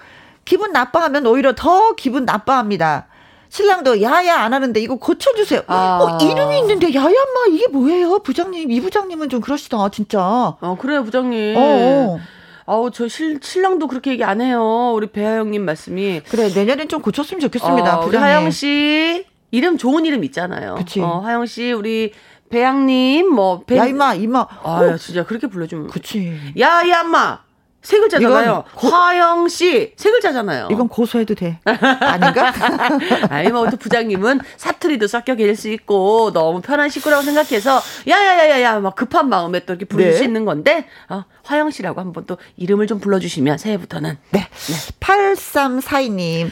[0.44, 3.06] 기분 나빠하면 오히려 더 기분 나빠합니다.
[3.48, 5.62] 신랑도 야야 안 하는데 이거 고쳐주세요.
[5.68, 5.98] 아.
[6.02, 8.18] 어, 이름이 있는데 야야마 이게 뭐예요?
[8.18, 10.20] 부장님, 이 부장님은 좀 그러시다, 진짜.
[10.20, 11.56] 어, 그래요, 부장님.
[11.56, 11.60] 어.
[11.60, 12.20] 어.
[12.66, 14.92] 아우 저 실, 신랑도 그렇게 얘기 안 해요.
[14.94, 16.22] 우리 배하영님 말씀이.
[16.28, 18.00] 그래 내년엔 좀 고쳤으면 좋겠습니다.
[18.00, 20.74] 어, 우리 하영 씨 이름 좋은 이름 있잖아요.
[20.76, 21.00] 그치.
[21.00, 22.12] 어, 하영 씨 우리
[22.54, 23.76] 배양님 뭐 배.
[23.76, 24.46] 야 이마 이마.
[24.62, 25.88] 아 진짜 그렇게 불러주면.
[25.88, 26.38] 그치.
[26.56, 27.42] 야야 엄마.
[27.82, 28.64] 세 글자잖아요.
[28.74, 28.88] 고...
[28.88, 30.68] 화영 씨, 세 글자잖아요.
[30.70, 31.58] 이건 고소해도 돼.
[31.64, 32.50] 아닌가?
[33.28, 38.94] 아니, 뭐, 또 부장님은 사투리도 섞여 계실 수 있고, 너무 편한 식구라고 생각해서, 야야야야야, 막
[38.94, 40.12] 급한 마음에 또 이렇게 부를 네.
[40.14, 44.16] 수 있는 건데, 어, 화영 씨라고 한번 또 이름을 좀 불러주시면, 새해부터는.
[44.30, 44.40] 네.
[44.40, 44.74] 네.
[45.00, 46.50] 8342님.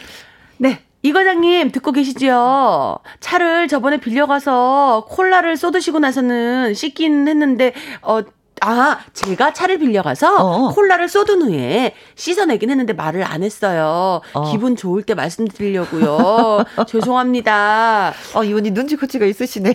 [0.58, 0.82] 네.
[1.02, 2.98] 이 과장님 듣고 계시지요?
[3.20, 8.22] 차를 저번에 빌려가서 콜라를 쏟으시고 나서는 씻긴 했는데 어
[8.64, 10.68] 아, 제가 차를 빌려가서 어.
[10.72, 14.20] 콜라를 쏟은 후에 씻어내긴 했는데 말을 안 했어요.
[14.32, 14.52] 어.
[14.52, 16.64] 기분 좋을 때 말씀드리려고요.
[16.86, 18.14] 죄송합니다.
[18.34, 19.74] 어, 이분이 눈치코치가 있으시네.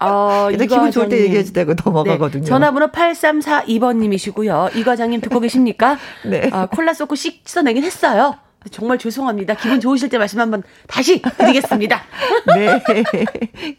[0.00, 2.42] 어, 이 기분 좋을 때 얘기해 주다고 넘어가거든요.
[2.42, 4.74] 네, 전화번호 8342번님이시고요.
[4.76, 5.98] 이 과장님 듣고 계십니까?
[6.24, 6.48] 네.
[6.52, 8.36] 아, 콜라 쏟고 씻어내긴 했어요.
[8.70, 9.54] 정말 죄송합니다.
[9.54, 12.02] 기분 좋으실 때 말씀 한번 다시 드리겠습니다.
[12.56, 12.82] 네.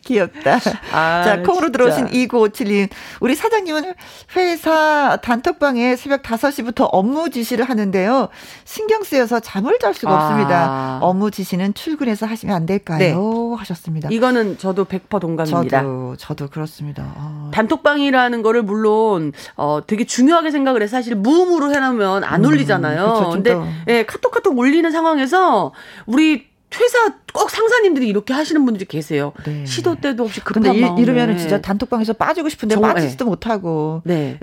[0.04, 0.60] 귀엽다.
[0.92, 2.90] 아, 자, 콩으로 들어오신 2957님.
[3.20, 3.94] 우리 사장님은
[4.36, 8.30] 회사 단톡방에 새벽 5시부터 업무 지시를 하는데요.
[8.66, 10.26] 신경 쓰여서 잠을 잘 수가 아.
[10.26, 11.00] 없습니다.
[11.02, 13.00] 업무 지시는 출근해서 하시면 안 될까요?
[13.00, 13.14] 네.
[13.58, 14.10] 하셨습니다.
[14.12, 15.82] 이거는 저도 100% 동감입니다.
[15.82, 17.04] 저도, 저도 그렇습니다.
[17.18, 17.52] 아.
[17.54, 23.14] 단톡방이라는 거를 물론, 어, 되게 중요하게 생각을 해서 사실 무음으로 해놓으면 안 음, 올리잖아요.
[23.14, 23.56] 그쵸, 근데,
[23.88, 25.74] 예, 카톡 카톡 올리 걸리는 상황에서
[26.06, 29.34] 우리 회사 꼭 상사님들이 이렇게 하시는 분들이 계세요.
[29.46, 29.66] 네.
[29.66, 31.02] 시도 때도 없이 급한 근데 마음에.
[31.02, 33.30] 이러면은 진짜 단톡방에서 빠지고 싶은데 정말, 빠지지도 네.
[33.30, 34.02] 못하고.
[34.06, 34.38] 네.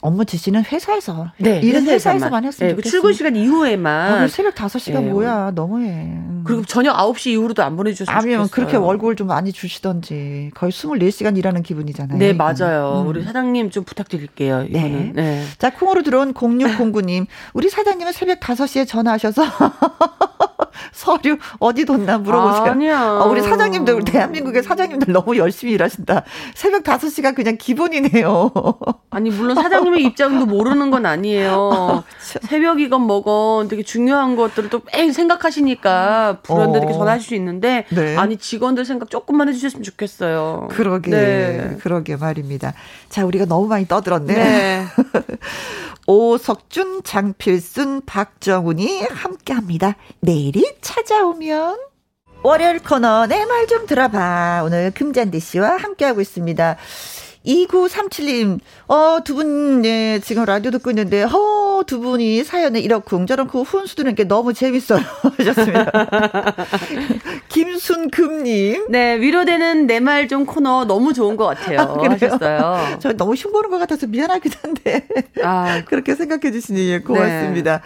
[0.00, 1.32] 업무 지시는 회사에서.
[1.38, 1.60] 네.
[1.60, 2.82] 일은 회사에서만 했으면 네.
[2.82, 4.22] 출근 시간 이후에만.
[4.22, 5.10] 아, 새벽 5시간 네.
[5.10, 5.52] 뭐야.
[5.54, 5.88] 너무해.
[5.88, 6.42] 음.
[6.44, 10.50] 그리고 저녁 9시 이후로도 안 보내주셨으면 아니면 그렇게 월급을 좀 많이 주시던지.
[10.54, 12.18] 거의 24시간 일하는 기분이잖아요.
[12.18, 13.02] 네, 맞아요.
[13.02, 13.08] 음.
[13.08, 14.64] 우리 사장님 좀 부탁드릴게요.
[14.68, 15.12] 이거는.
[15.14, 15.22] 네.
[15.22, 15.44] 네.
[15.58, 17.26] 자, 콩으로 들어온 0609님.
[17.54, 19.42] 우리 사장님은 새벽 5시에 전화하셔서
[20.92, 22.64] 서류 어디 뒀나 물어보세요.
[22.64, 23.10] 아니야.
[23.20, 26.24] 어, 우리 사장님들, 대한민국의 사장님들 너무 열심히 일하신다.
[26.54, 28.50] 새벽 5시가 그냥 기본이네요.
[29.10, 32.04] 아니, 물론 사장 님의 입장도 모르는 건 아니에요.
[32.18, 36.92] 새벽이건 뭐건 되게 중요한 것들을 또 매일 생각하시니까 불현듯 어.
[36.92, 38.16] 전화하실 수 있는데, 네.
[38.16, 40.68] 아니, 직원들 생각 조금만 해주셨으면 좋겠어요.
[40.70, 41.10] 그러게.
[41.10, 41.76] 네.
[41.82, 42.74] 그러게 말입니다.
[43.08, 44.34] 자, 우리가 너무 많이 떠들었네.
[44.34, 44.84] 네.
[46.06, 49.96] 오석준, 장필순, 박정훈이 함께 합니다.
[50.20, 51.78] 내일이 찾아오면.
[52.44, 54.62] 월요일 코너 내 말 좀 들어봐.
[54.66, 56.76] 오늘 금잔디 씨와 함께하고 있습니다.
[57.44, 63.62] 2937님, 어, 두 분, 예, 지금 라디오 듣고 있는데, 어, 두 분이 사연에 이렇쿵 저렇쿵
[63.62, 65.00] 훈수 두는 게 너무 재밌어요.
[65.38, 65.90] 하셨습니다.
[67.48, 68.86] 김순금님.
[68.90, 71.80] 네, 위로되는 내 말 좀 코너 너무 좋은 것 같아요.
[71.80, 72.98] 아, 하셨어요.
[73.02, 75.06] 저 너무 흉보는 것 같아서 미안하기도 한데.
[75.42, 75.82] 아.
[75.84, 77.78] 그렇게 생각해 주시니 고맙습니다.
[77.78, 77.82] 네.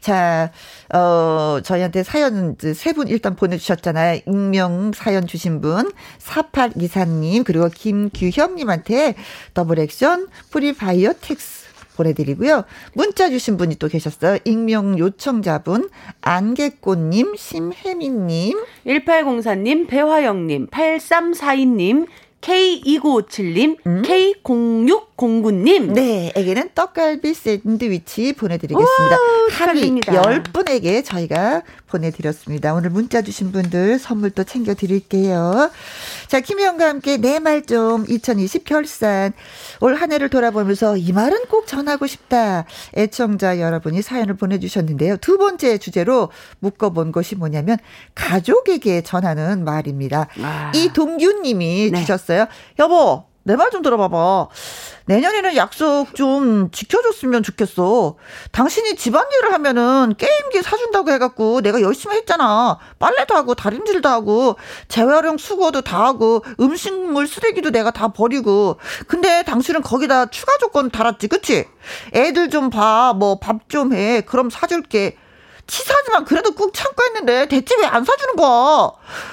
[0.00, 0.50] 자,
[0.94, 4.20] 어, 저희한테 사연 세 분 일단 보내주셨잖아요.
[4.26, 9.14] 익명 사연 주신 분, 4824님, 그리고 김규현님한테
[9.54, 11.60] 더블 액션 프리바이오틱스
[11.96, 12.64] 보내드리고요.
[12.94, 14.38] 문자 주신 분이 또 계셨어요.
[14.44, 15.90] 익명 요청자분,
[16.22, 22.06] 안개꽃님, 심혜민님, 1804님, 배화영님, 8342님,
[22.40, 24.02] K2957님, 음?
[24.02, 25.92] K0609님.
[25.92, 29.16] 네, 에게는 떡갈비 샌드위치 보내드리겠습니다.
[29.50, 32.72] 합의 10분에게 저희가 보내드렸습니다.
[32.74, 35.70] 오늘 문자 주신 분들 선물 또 챙겨드릴게요.
[36.28, 39.32] 자, 김희영과 함께 내 말 좀 2020 결산.
[39.80, 42.64] 올 한 해를 돌아보면서 이 말은 꼭 전하고 싶다.
[42.96, 45.18] 애청자 여러분이 사연을 보내주셨는데요.
[45.18, 47.76] 두 번째 주제로 묶어본 것이 뭐냐면
[48.14, 50.28] 가족에게 전하는 말입니다.
[50.42, 50.72] 아.
[50.74, 52.00] 이동규 님이 네.
[52.00, 52.46] 주셨어요.
[52.78, 54.46] 여보, 내 말 좀 들어봐봐.
[55.06, 58.14] 내년에는 약속 좀 지켜줬으면 좋겠어.
[58.52, 62.78] 당신이 집안일을 하면은 게임기 사준다고 해갖고 내가 열심히 했잖아.
[63.00, 68.76] 빨래도 하고 다림질도 하고 재활용 수거도 다 하고 음식물 쓰레기도 내가 다 버리고.
[69.08, 71.64] 근데 당신은 거기다 추가 조건 달았지, 그치?
[72.14, 73.12] 애들 좀 봐.
[73.16, 74.20] 뭐 밥 좀 해.
[74.20, 75.16] 그럼 사줄게.
[75.70, 78.90] 치사하지만 그래도 꾹 참고 했는데 대체 왜 안 사주는 거야?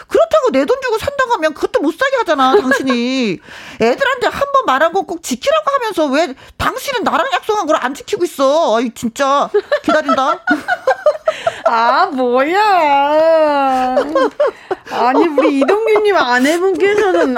[0.08, 3.40] 그렇다고 내 돈 주고 산다고 하면 그것도 못 사게 하잖아, 당신이.
[3.82, 8.24] 애들한테 한 번 말한 거 꼭 지키라고 하면서 왜 당신은 나랑 약속한 걸 안 지키고
[8.26, 8.78] 있어?
[8.78, 9.50] 아이, 진짜.
[9.84, 10.44] 기다린다.
[11.66, 13.96] 아, 뭐야.
[14.92, 17.38] 아니, 우리 이동규님 아내분께서는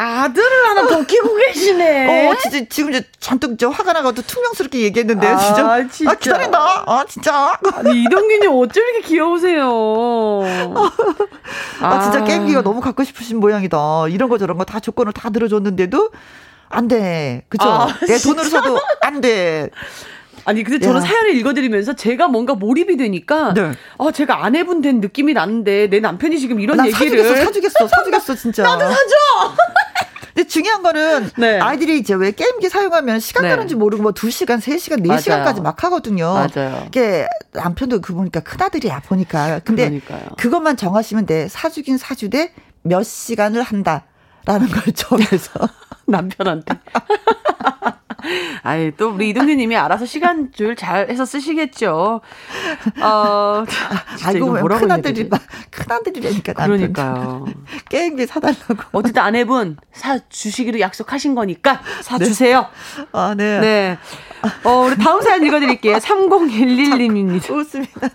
[0.00, 2.30] 아들을 하나 더 키고 계시네.
[2.30, 5.70] 어, 진짜 지금 이제 잔뜩 저 화가 나가지고 투명스럽게 얘기했는데요, 진짜.
[5.72, 6.10] 아, 진짜.
[6.10, 6.84] 아, 기다린다.
[6.86, 7.58] 아, 진짜.
[7.74, 10.42] 아니, 이동균님 어쩜 이렇게 귀여우세요.
[11.80, 14.08] 아, 진짜 게임기가 너무 갖고 싶으신 모양이다.
[14.08, 16.10] 이런 거 저런 거 다 조건을 다 들어줬는데도
[16.68, 17.42] 안 돼.
[17.48, 17.68] 그쵸?
[17.68, 18.16] 아, 내?
[18.18, 19.68] 돈으로 사도 안 돼.
[20.46, 21.04] 아니 근데 저는 야.
[21.04, 23.72] 사연을 읽어드리면서 제가 뭔가 몰입이 되니까 네.
[23.98, 28.34] 아 제가 아내분 된 느낌이 나는데 내 남편이 지금 이런 나 얘기를 사주겠어, 사주겠어, 사주겠어,
[28.36, 28.62] 진짜.
[28.62, 28.94] 나도 사줘.
[30.40, 31.58] 근데 중요한 거는 네.
[31.58, 33.50] 아이들이 이제 왜 게임기 사용하면 시간 네.
[33.50, 35.20] 가는지 모르고 뭐 2시간, 3시간, 맞아요.
[35.20, 36.32] 4시간까지 막 하거든요.
[36.32, 36.84] 맞아요.
[36.86, 39.60] 이게 남편도 그 보니까 큰아들이야 보니까.
[39.64, 40.30] 근데 그러니까요.
[40.38, 41.48] 그것만 정하시면 돼.
[41.48, 45.68] 사주긴 사주되 몇 시간을 한다라는 걸 정해서.
[46.06, 46.74] 남편한테.
[48.62, 52.20] 아이 또 우리 이동규 님이 알아서 시간 조율 잘 해서 쓰시겠죠.
[53.00, 53.64] 어,
[54.38, 55.30] 뭐라고 해야 큰아들이
[55.70, 56.52] 큰아들이라니까.
[56.52, 57.46] 그러니까요.
[57.88, 58.82] 게임기 사달라고.
[58.92, 62.66] 어쨌든 아내분 사 주시기로 약속하신 거니까 사 주세요.
[63.12, 63.60] 아, 네.
[63.60, 63.98] 네.
[64.64, 65.96] 어, 우리 다음 사연 읽어드릴게요.
[65.96, 67.50] 3011님입니다.
[67.50, 68.08] 웃음이 나.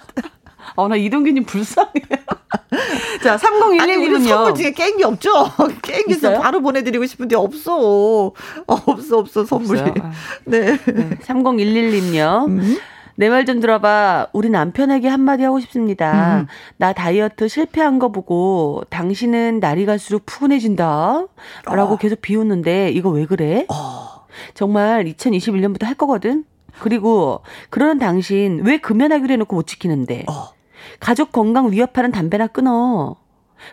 [0.76, 1.92] 어, 나 이동규님 불쌍해요.
[3.24, 3.38] 자,
[3.82, 4.56] 아니, 우리 선물 3011님은요.
[4.56, 5.32] 중에 게임기 없죠?
[5.82, 6.40] 게임기 있어요?
[6.40, 8.28] 바로 보내드리고 싶은데 없어.
[8.28, 8.34] 어,
[8.66, 9.80] 없어, 없어, 선물이.
[10.02, 10.12] 아.
[10.46, 10.78] 네.
[10.78, 12.48] 네, 3011님요.
[12.48, 12.78] 음.
[13.18, 14.28] 내말 좀 들어봐.
[14.34, 16.40] 우리 남편에게 한마디 하고 싶습니다.
[16.42, 16.48] 음.
[16.78, 21.26] 나 다이어트 실패한 거 보고 당신은 날이 갈수록 푸근해진다.
[21.66, 23.66] 라고 계속 비웃는데 이거 왜 그래?
[23.70, 24.26] 어.
[24.54, 26.44] 정말 2021년부터 할 거거든?
[26.80, 30.26] 그리고 그러는 당신 왜 금연하기로 해놓고 못 지키는데?
[30.28, 30.55] 어.
[31.00, 33.16] 가족 건강 위협하는 담배나 끊어.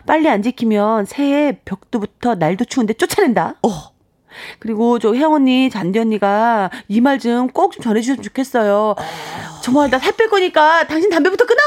[0.07, 3.55] 빨리 안 지키면 새해 벽두부터 날도 추운데 쫓아낸다.
[3.63, 3.93] 어.
[4.59, 8.95] 그리고 저 혜영 언니, 잔디 언니가 이 말 좀 꼭 좀 전해주셨으면 좋겠어요.
[9.61, 11.59] 정말 나 살 뺄 거니까 당신 담배부터 끊어!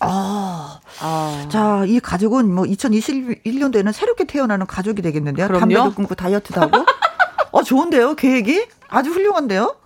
[0.00, 0.80] 아.
[1.00, 5.46] 아, 자, 이 가족은 뭐 2021년도에는 새롭게 태어나는 가족이 되겠는데요.
[5.46, 5.60] 그럼요.
[5.60, 6.84] 담배도 끊고 다이어트도 하고.
[7.52, 8.66] 어, 좋은데요, 계획이?
[8.88, 9.76] 아주 훌륭한데요?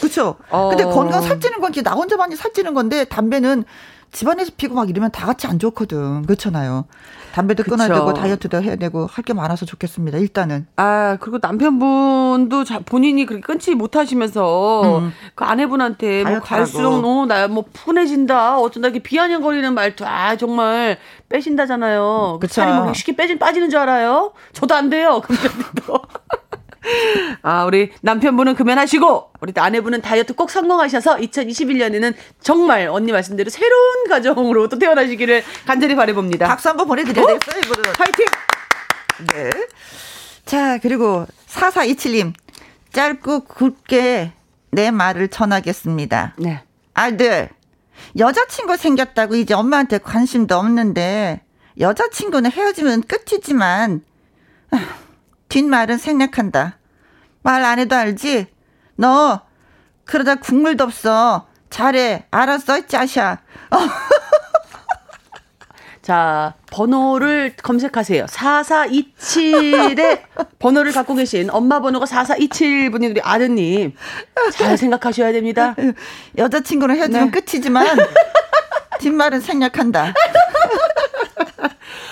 [0.00, 0.36] 그쵸?
[0.48, 0.68] 어.
[0.70, 3.64] 근데 건강 살찌는 건 나 혼자만이 살찌는 건데, 담배는
[4.12, 6.22] 집안에서 피고 막 이러면 다 같이 안 좋거든.
[6.22, 6.86] 그렇잖아요.
[7.32, 7.88] 담배도 끊어야.
[7.92, 10.66] 되고, 다이어트도 해야 되고, 할 게 많아서 좋겠습니다, 일단은.
[10.76, 15.12] 아, 그리고 남편분도 자, 본인이 그렇게 끊지 못하시면서 음.
[15.34, 17.26] 그 아내분한테 뭐 갈수록 하고.
[17.26, 18.58] 너나뭐 푸근해진다.
[18.58, 20.96] 어쩐다 이렇게 비아냥거리는 말도 아, 정말
[21.28, 22.38] 빼신다잖아요.
[22.40, 22.62] 그 그쵸.
[22.62, 24.32] 살이 뭐 쉽게 빼진 빠지는 줄 알아요?
[24.52, 25.20] 저도 안 돼요.
[25.22, 26.00] 금전도.
[27.42, 34.68] 아, 우리 남편분은 금연하시고, 우리 아내분은 다이어트 꼭 성공하셔서 2021년에는 정말 언니 말씀대로 새로운 가정으로
[34.68, 36.46] 또 태어나시기를 간절히 바라봅니다.
[36.48, 37.92] 박수 한번 보내드려야 되겠어요, 이분은.
[37.92, 38.26] 파이팅!
[39.32, 39.50] 네.
[40.44, 42.32] 자, 그리고 4427님.
[42.92, 44.32] 짧고 굵게
[44.70, 46.34] 내 말을 전하겠습니다.
[46.38, 46.62] 네.
[46.94, 47.50] 아들,
[48.18, 51.42] 여자친구 생겼다고 이제 엄마한테 관심도 없는데,
[51.78, 54.02] 여자친구는 헤어지면 끝이지만,
[54.70, 54.78] 아,
[55.60, 56.76] 뒷말은 생략한다.
[57.42, 58.46] 말 안 해도 알지?
[58.96, 59.40] 너,
[60.04, 61.46] 그러다 국물도 없어.
[61.70, 62.26] 잘해.
[62.30, 63.38] 알았어, 이 짜샤.
[66.02, 68.26] 자, 번호를 검색하세요.
[68.26, 70.20] 4427의
[70.58, 73.94] 번호를 갖고 계신 엄마 번호가 4427 분인 우리 아드님.
[74.52, 75.74] 잘 생각하셔야 됩니다.
[76.36, 77.40] 여자친구는 헤어지면 네.
[77.40, 77.96] 끝이지만,
[79.00, 80.12] 뒷말은 생략한다.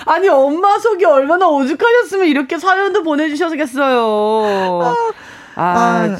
[0.05, 4.95] 아니, 엄마 속이 얼마나 오죽하셨으면 이렇게 사연도 보내주셨겠어요.
[5.55, 5.63] 아,
[6.07, 6.15] 아유.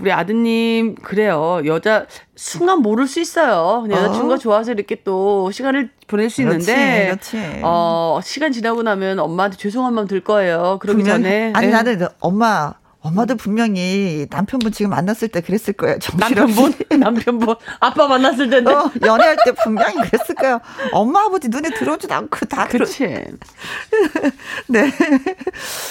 [0.00, 1.60] 우리 아드님, 그래요.
[1.66, 3.86] 여자, 순간 모를 수 있어요.
[3.90, 4.38] 여자친구가 어.
[4.38, 7.06] 좋아서 이렇게 또 시간을 보낼 수 그렇지, 있는데.
[7.10, 7.60] 그렇지.
[7.62, 10.78] 어, 시간 지나고 나면 엄마한테 죄송한 마음 들 거예요.
[10.80, 11.52] 그러기 분명히- 전에.
[11.54, 11.70] 아니 예.
[11.70, 15.98] 나는 엄마 엄마도 분명히 남편분 지금 만났을 때 그랬을 거예요.
[15.98, 16.34] 정신없이.
[16.34, 16.74] 남편분?
[17.00, 17.56] 남편분?
[17.80, 18.72] 아빠 만났을 텐데.
[18.72, 20.60] 어, 연애할 때 분명히 그랬을 거예요.
[20.92, 22.68] 엄마 아버지 눈에 들어오지도 않고 다.
[22.68, 23.04] 그렇지.
[24.68, 24.92] 네.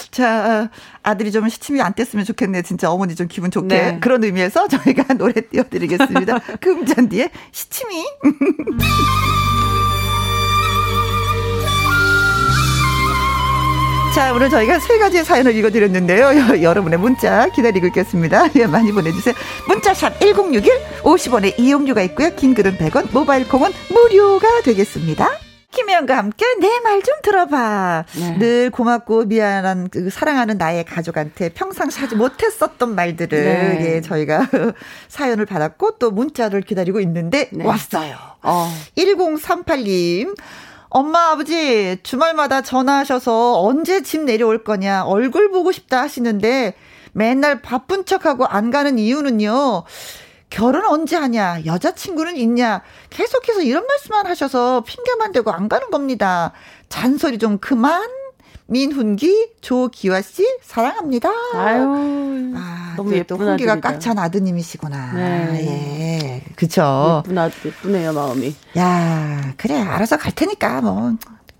[0.10, 0.70] 자
[1.04, 2.62] 아들이 좀 시침이 안 뗐으면 좋겠네.
[2.62, 4.00] 진짜 어머니 좀 기분 좋게 네.
[4.00, 6.40] 그런 의미에서 저희가 노래 띄워드리겠습니다.
[6.62, 8.06] 금잔디의 시침이.
[14.16, 16.26] 자, 오늘 저희가 세 가지의 사연을 읽어드렸는데요.
[16.38, 18.50] 여- 여러분의 문자 기다리고 있겠습니다.
[18.60, 19.34] 예, 많이 보내주세요.
[19.70, 20.70] 문자샵 1061,
[21.04, 22.36] 50원의 이용료가 있고요.
[22.36, 25.30] 긴 글은 100원, 모바일 콩은 무료가 되겠습니다.
[25.72, 28.04] 김혜영과 함께 내 말 좀 들어봐.
[28.20, 28.38] 네.
[28.38, 33.96] 늘 고맙고 미안한 그 사랑하는 나의 가족한테 평상시 하지 못했었던 말들을 네.
[33.96, 34.50] 예, 저희가
[35.08, 37.64] 사연을 받았고 또 문자를 기다리고 있는데 네.
[37.66, 38.18] 왔어요.
[38.44, 38.70] 어.
[38.98, 40.36] 1038님.
[40.94, 46.76] 엄마, 아버지, 주말마다 전화하셔서 언제 집 내려올 거냐, 얼굴 보고 싶다 하시는데
[47.14, 49.86] 맨날 바쁜 척하고 안 가는 이유는요,
[50.50, 56.52] 결혼 언제 하냐, 여자친구는 있냐, 계속해서 이런 말씀만 하셔서 핑계만 대고 안 가는 겁니다.
[56.90, 58.10] 잔소리 좀 그만,
[58.76, 61.30] 민훈기, 조기화 씨 사랑합니다.
[61.56, 65.12] 아유, 아, 너무 예쁜 훈기가 꽉 찬 아드님이시구나.
[65.14, 66.42] 네.
[66.48, 67.22] 예, 그쵸.
[67.28, 68.56] 아들, 예쁘네요 마음이.
[68.78, 71.12] 야, 그래 알아서 갈 테니까 뭐.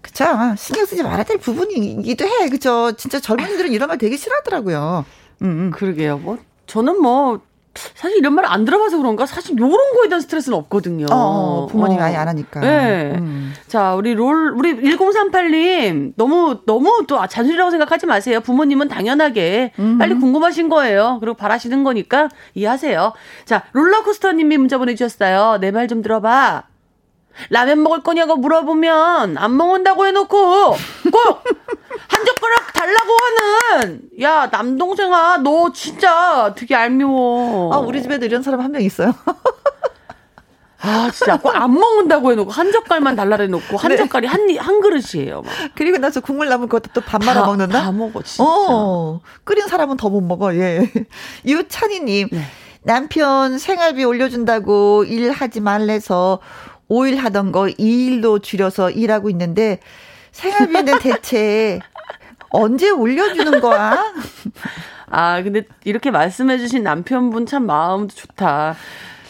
[0.02, 0.24] 그쵸.
[0.58, 2.48] 신경 쓰지 말아야 될 부분이기도 해.
[2.50, 2.94] 그쵸.
[2.94, 5.04] 진짜 젊은이들은 이런 말 되게 싫어하더라고요.
[5.42, 5.72] 음, 음.
[5.72, 6.18] 그러게요.
[6.18, 7.42] 뭐 저는 뭐
[7.74, 11.06] 사실 이런 말 안 들어봐서 그런가 사실 요런 거에 대한 스트레스는 없거든요.
[11.10, 12.06] 어, 어 부모님이 어.
[12.06, 12.60] 아예 안 하니까.
[12.60, 13.14] 네.
[13.18, 13.54] 음.
[13.68, 18.42] 자, 우리 롤 우리 1038님 너무 너무 또 잔소리라고 생각하지 마세요.
[18.42, 19.98] 부모님은 당연하게 음.
[19.98, 21.18] 빨리 궁금하신 거예요.
[21.22, 23.14] 그리고 바라시는 거니까 이해하세요.
[23.46, 25.58] 자, 롤러코스터 님이 문자 보내 주셨어요.
[25.60, 26.64] 내 말 좀 들어 봐.
[27.50, 30.76] 라면 먹을 거냐고 물어보면 안 먹는다고 해놓고
[31.12, 31.44] 꼭
[32.08, 37.74] 한 젓가락 달라고 하는 야 남동생아 너 진짜 되게 알미워.
[37.74, 39.14] 아 우리 집에도 이런 사람 한 명 있어요.
[40.84, 41.40] 아, 진짜.
[41.54, 43.98] 안 먹는다고 해놓고, 한 젓갈만 달라 해놓고, 한 네.
[43.98, 45.44] 젓갈이 한, 한 그릇이에요.
[45.44, 45.52] 막.
[45.76, 47.82] 그리고 나서 국물 남은 것도 또 밥 말아 먹는다?
[47.84, 48.44] 다 먹어, 진짜.
[48.44, 50.92] 어, 끓인 사람은 더 못 먹어, 예.
[51.46, 52.42] 유찬이님, 네.
[52.84, 56.40] 남편 생활비 올려준다고 일하지 말래서
[56.92, 59.80] 5일 하던 거 2일로 줄여서 일하고 있는데
[60.34, 61.80] 생활비는 대체
[62.50, 64.14] 언제 올려주는 거야?
[65.10, 68.76] 아, 근데 이렇게 말씀해주신 남편분 참 마음도 좋다.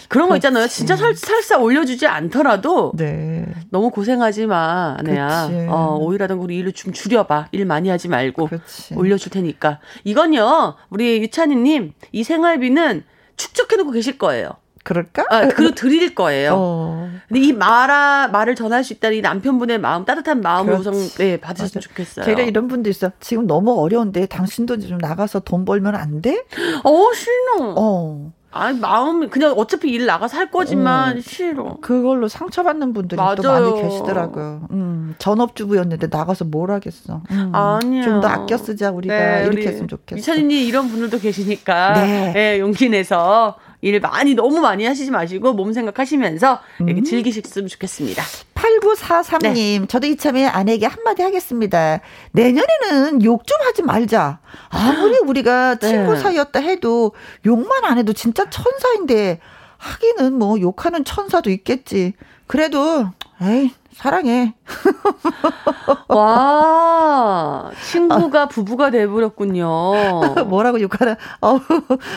[0.10, 0.68] 그런 거 있잖아요.
[0.68, 3.46] 진짜 설, 설사 올려주지 않더라도 네.
[3.70, 5.50] 너무 고생하지 마, 아내야.
[5.70, 7.48] 어, 오일하던 거 우리 일을 좀 줄여봐.
[7.54, 8.94] 일 많이 하지 말고 그치.
[8.94, 9.80] 올려줄 테니까.
[10.04, 13.04] 이건요, 우리 유찬이님 이 생활비는
[13.38, 14.50] 축적해놓고 계실 거예요.
[14.84, 15.26] 그럴까?
[15.30, 16.54] 아, 그리고 드릴 거예요.
[16.56, 17.10] 어.
[17.28, 21.82] 근데 이 말아, 말을 전할 수 있다는 이 남편분의 마음, 따뜻한 마음을 우선, 네, 받으셨으면.
[21.82, 22.26] 좋겠어요.
[22.26, 23.12] 제가 이런 분도 있어.
[23.20, 26.44] 지금 너무 어려운데 당신도 좀 나가서 돈 벌면 안 돼?
[26.84, 27.74] 어, 싫어.
[27.78, 28.32] 어.
[28.54, 31.78] 아니 마음이 그냥 어차피 일 나가서 할 거지만 음, 싫어.
[31.80, 33.36] 그걸로 상처받는 분들이 맞아요.
[33.36, 34.68] 또 많이 계시더라고요.
[34.72, 37.22] 음, 전업주부였는데 나가서 뭘 하겠어.
[37.32, 38.04] 음, 아니야.
[38.04, 40.20] 좀더 아껴 쓰자 우리가 네, 이렇게 우리 했으면 좋겠어.
[40.20, 42.32] 이찬이님 이런 분들도 계시니까 네.
[42.34, 47.04] 네, 용기 내서 일 많이 너무 많이 하시지 마시고 몸 생각하시면서 이렇게 음.
[47.04, 48.24] 즐기셨으면 좋겠습니다.
[48.54, 49.86] 8943님, 네.
[49.88, 52.00] 저도 이참에 아내에게 한마디 하겠습니다.
[52.32, 54.40] 내년에는 욕 좀 하지 말자.
[54.70, 55.88] 아무리 우리가 네.
[55.88, 57.14] 친구 사이였다 해도
[57.46, 59.40] 욕만 안 해도 진짜 천사인데
[59.78, 62.14] 하기는 뭐 욕하는 천사도 있겠지.
[62.48, 63.08] 그래도
[63.42, 64.56] 에이 사랑해.
[66.10, 69.68] 와, 친구가 아, 부부가 돼버렸군요.
[70.50, 71.18] 뭐라고 욕하나?
[71.40, 71.58] 어,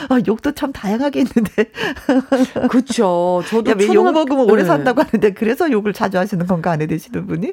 [0.09, 1.71] 아, 욕도 참 다양하게 있는데.
[2.71, 3.43] 그쵸.
[3.47, 3.95] 저도 야, 초등학...
[3.95, 4.67] 욕 먹으면 오래 네.
[4.67, 7.53] 산다고 하는데, 그래서 욕을 자주 하시는 건가, 아내 되시는 분이?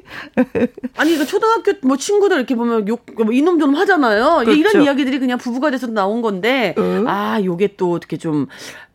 [0.96, 4.44] 아니, 그 초등학교 뭐 친구들 이렇게 보면 욕, 뭐 이놈 저놈 하잖아요.
[4.44, 4.52] 그렇죠.
[4.52, 7.04] 이런 이야기들이 그냥 부부가 돼서 나온 건데, 응?
[7.06, 8.46] 아, 요게 또 어떻게 좀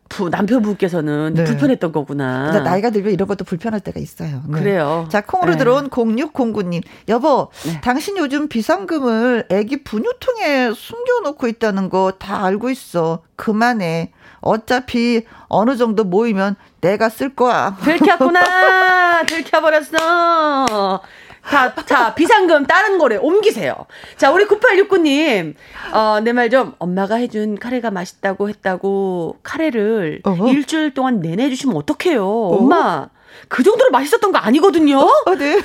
[0.08, 1.44] 부, 남편분께서는 네.
[1.44, 2.60] 불편했던 거구나.
[2.60, 4.42] 나이가 들면 이런 것도 불편할 때가 있어요.
[4.48, 4.58] 네.
[4.60, 5.06] 그래요.
[5.10, 5.58] 자, 콩으로 네.
[5.58, 6.82] 들어온 0609님.
[7.08, 7.80] 여보, 네.
[7.82, 13.22] 당신 요즘 비상금을 애기 분유통에 숨겨놓고 있다는 거 다 알고 있어.
[13.36, 14.12] 그만해.
[14.40, 17.76] 어차피 어느 정도 모이면 내가 쓸 거야.
[17.82, 19.24] 들켰구나.
[19.26, 21.00] 들켜버렸어.
[21.50, 23.74] 자, 자, 비상금 다른 거래 옮기세요.
[24.16, 25.54] 자, 우리 9869님,
[25.92, 30.48] 어, 내 말 좀, 엄마가 해준 카레가 맛있다고 했다고 카레를 어허.
[30.50, 32.24] 일주일 동안 내내 해주시면 어떡해요.
[32.26, 33.08] 엄마,
[33.48, 34.98] 그 정도로 맛있었던 거 아니거든요?
[34.98, 35.58] 어, 네.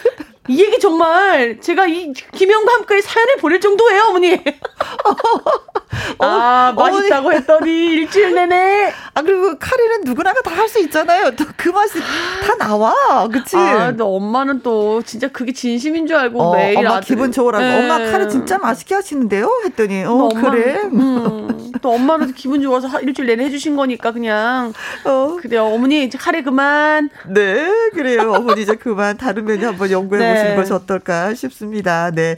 [0.50, 4.42] 이 얘기 정말 제가 이 김영과 함께 사연을 보낼 정도예요, 어머니.
[6.20, 7.36] 아, 맛있다고 어머니.
[7.38, 8.92] 했더니 일주일 내내.
[9.16, 11.32] 아, 그리고 카레는 누구나가 다 할 수 있잖아요.
[11.36, 13.28] 또 그 맛이 다 나와.
[13.32, 13.56] 그치?
[13.58, 17.08] 아, 근데 엄마는 또 진짜 그게 진심인 줄 알고 어, 매일 엄마 아들.
[17.08, 17.64] 기분 좋으라고.
[17.64, 17.80] 네.
[17.80, 19.50] 엄마 카레 진짜 맛있게 하시는데요?
[19.66, 20.80] 했더니, 어, 엄마, 그래?
[20.84, 24.74] 음, 또 엄마는 기분 좋아서 일주일 내내 해주신 거니까 그냥.
[25.06, 25.38] 어.
[25.42, 25.66] 그래요.
[25.68, 27.10] 어머니, 이제 카레 그만.
[27.28, 28.34] 네, 그래요.
[28.34, 30.34] 어머니 이제 그만 다른 메뉴 한번 연구해 네.
[30.34, 32.12] 보시는 것이 어떨까 싶습니다.
[32.12, 32.38] 네.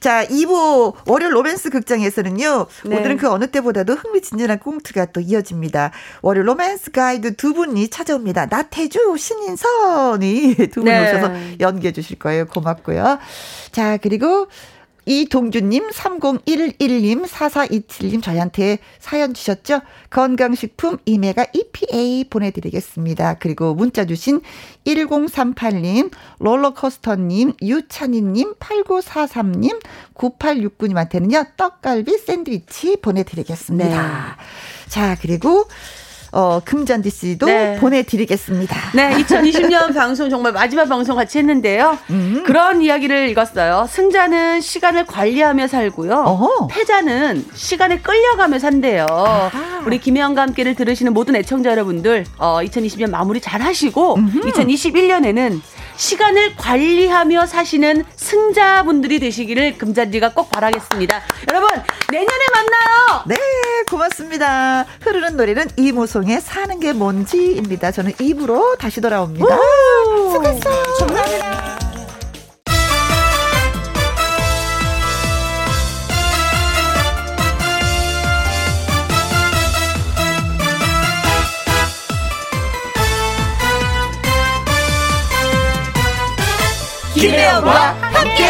[0.00, 2.66] 자, 2부 월요 로맨스 극장에서는요.
[2.86, 2.96] 네.
[2.98, 5.92] 오늘은 그 어느 때보다도 흥미진진한 꽁트가 또 이어집니다.
[6.22, 8.46] 월요 로맨스 가이드 두 분이 찾아옵니다.
[8.46, 11.02] 나태주, 신인선이 두 분이 네.
[11.02, 12.46] 오셔서 연기해 주실 거예요.
[12.46, 13.18] 고맙고요.
[13.72, 14.48] 자, 그리고
[15.08, 19.80] 이동주님, 3011님, 4427님 저희한테 사연 주셨죠?
[20.10, 23.34] 건강식품 이메가 EPA 보내드리겠습니다.
[23.38, 24.40] 그리고 문자 주신
[24.84, 29.80] 1038님, 롤러코스터님, 유찬희님, 8943님,
[30.14, 33.88] 9869님한테는요, 떡갈비 샌드위치 보내드리겠습니다.
[33.88, 34.90] 네.
[34.90, 35.68] 자, 그리고
[36.36, 37.76] 어, 금잔디 씨도 네.
[37.80, 38.76] 보내드리겠습니다.
[38.94, 41.96] 네, 2020년 방송 정말 마지막 방송 같이 했는데요.
[42.10, 42.42] 음.
[42.44, 43.86] 그런 이야기를 읽었어요.
[43.88, 46.12] 승자는 시간을 관리하며 살고요.
[46.12, 46.66] 어허.
[46.66, 49.06] 패자는 시간을 끌려가며 산대요.
[49.08, 49.82] 아하.
[49.86, 54.40] 우리 김혜영과 함께를 들으시는 모든 애청자 여러분들, 어, 2020년 마무리 잘 하시고, 음흠.
[54.40, 55.60] 2021년에는
[55.96, 61.22] 시간을 관리하며 사시는 승자분들이 되시기를 금잔디가 꼭 바라겠습니다.
[61.50, 61.68] 여러분,
[62.10, 63.22] 내년에 만나요!
[63.26, 63.36] 네,
[63.88, 64.84] 고맙습니다.
[65.00, 67.90] 흐르는 노래는 이모송의 사는 게 뭔지입니다.
[67.92, 69.58] 저는 입으로 다시 돌아옵니다.
[70.32, 70.82] 수고했어요.
[70.98, 71.85] 감사합니다.
[87.18, 88.44] 김혜영과 함께.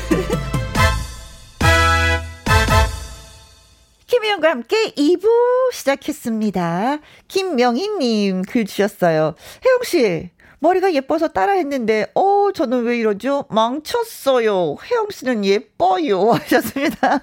[4.08, 5.28] 김혜영과 함께 2부
[5.72, 6.98] 시작했습니다.
[7.28, 9.36] 김명희님 글 주셨어요.
[9.64, 13.44] 혜영 씨, 머리가 예뻐서 따라 했는데, 어, 저는 왜 이러죠?
[13.48, 14.74] 망쳤어요.
[14.90, 16.32] 혜영 씨는 예뻐요.
[16.34, 17.22] 하셨습니다.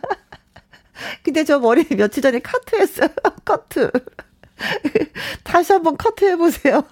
[1.22, 3.10] 근데 저 머리 며칠 전에 카트했어요.
[3.44, 3.92] 카트.
[5.44, 6.84] 다시 한번 커트해보세요.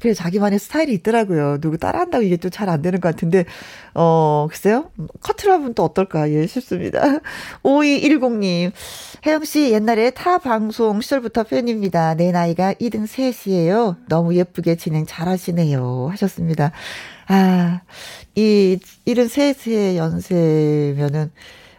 [0.00, 1.58] 그래, 자기만의 스타일이 있더라고요.
[1.60, 3.44] 누구 따라한다고 이게 또 잘 안 되는 것 같은데,
[3.94, 4.90] 어, 글쎄요.
[5.20, 7.02] 커트를 하면 또 어떨까, 예, 싶습니다.
[7.62, 8.72] 5210님,
[9.26, 12.14] 혜영씨, 옛날에 타 방송 시절부터 팬입니다.
[12.14, 13.96] 내 나이가 2등 셋이에요.
[14.08, 16.08] 너무 예쁘게 진행 잘 하시네요.
[16.12, 16.72] 하셨습니다.
[17.28, 17.80] 아,
[18.34, 21.30] 이, 73세 연세면은,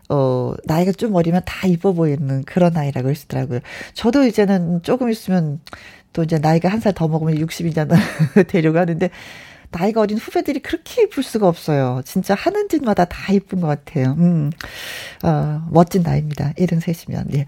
[0.09, 3.59] 어, 나이가 좀 어리면 다 이뻐 보이는 그런 나이라고 하시더라고요.
[3.93, 5.59] 저도 이제는 조금 있으면
[6.13, 7.95] 또 이제 나이가 한 살 더 먹으면 60이잖아.
[8.47, 9.09] 되려고 하는데,
[9.73, 12.01] 나이가 어린 후배들이 그렇게 예쁠 수가 없어요.
[12.05, 14.15] 진짜 하는 짓마다 다 예쁜 것 같아요.
[14.19, 14.51] 음,
[15.23, 16.53] 어, 멋진 나이입니다.
[16.53, 17.35] 73이면.
[17.35, 17.47] 예.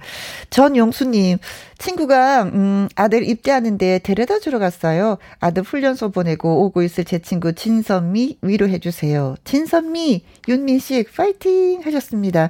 [0.49, 1.37] 전용수님,
[1.77, 5.17] 친구가, 음, 아들 입대하는데 데려다 주러 갔어요.
[5.39, 9.35] 아들 훈련소 보내고 오고 있을 제 친구 진선미 위로해주세요.
[9.43, 11.81] 진선미, 윤민 씨, 파이팅!
[11.83, 12.49] 하셨습니다.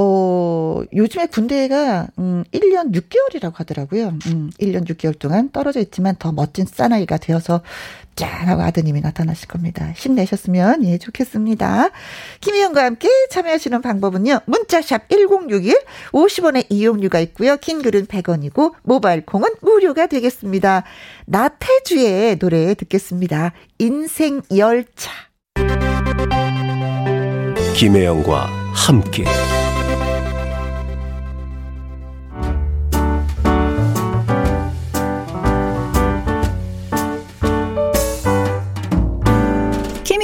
[0.00, 4.14] 어, 요즘에 군대가, 음, 1년 6개월이라고 하더라고요.
[4.28, 7.62] 음, 1년 6개월 동안 떨어져 있지만 더 멋진 사나이가 되어서
[8.14, 9.92] 짠하고 아드님이 나타나실 겁니다.
[9.96, 11.90] 힘내셨으면 예 좋겠습니다.
[12.40, 14.40] 김희영과 함께 참여하시는 방법은요.
[14.46, 15.74] 문자샵 1061
[16.12, 17.56] 50원의 이용료가 있고요.
[17.56, 20.84] 긴 글은 100원이고 모바일 콩은 무료가 되겠습니다.
[21.26, 23.52] 나태주의 노래 듣겠습니다.
[23.80, 25.10] 인생 열차.
[27.74, 29.24] 김혜영과 함께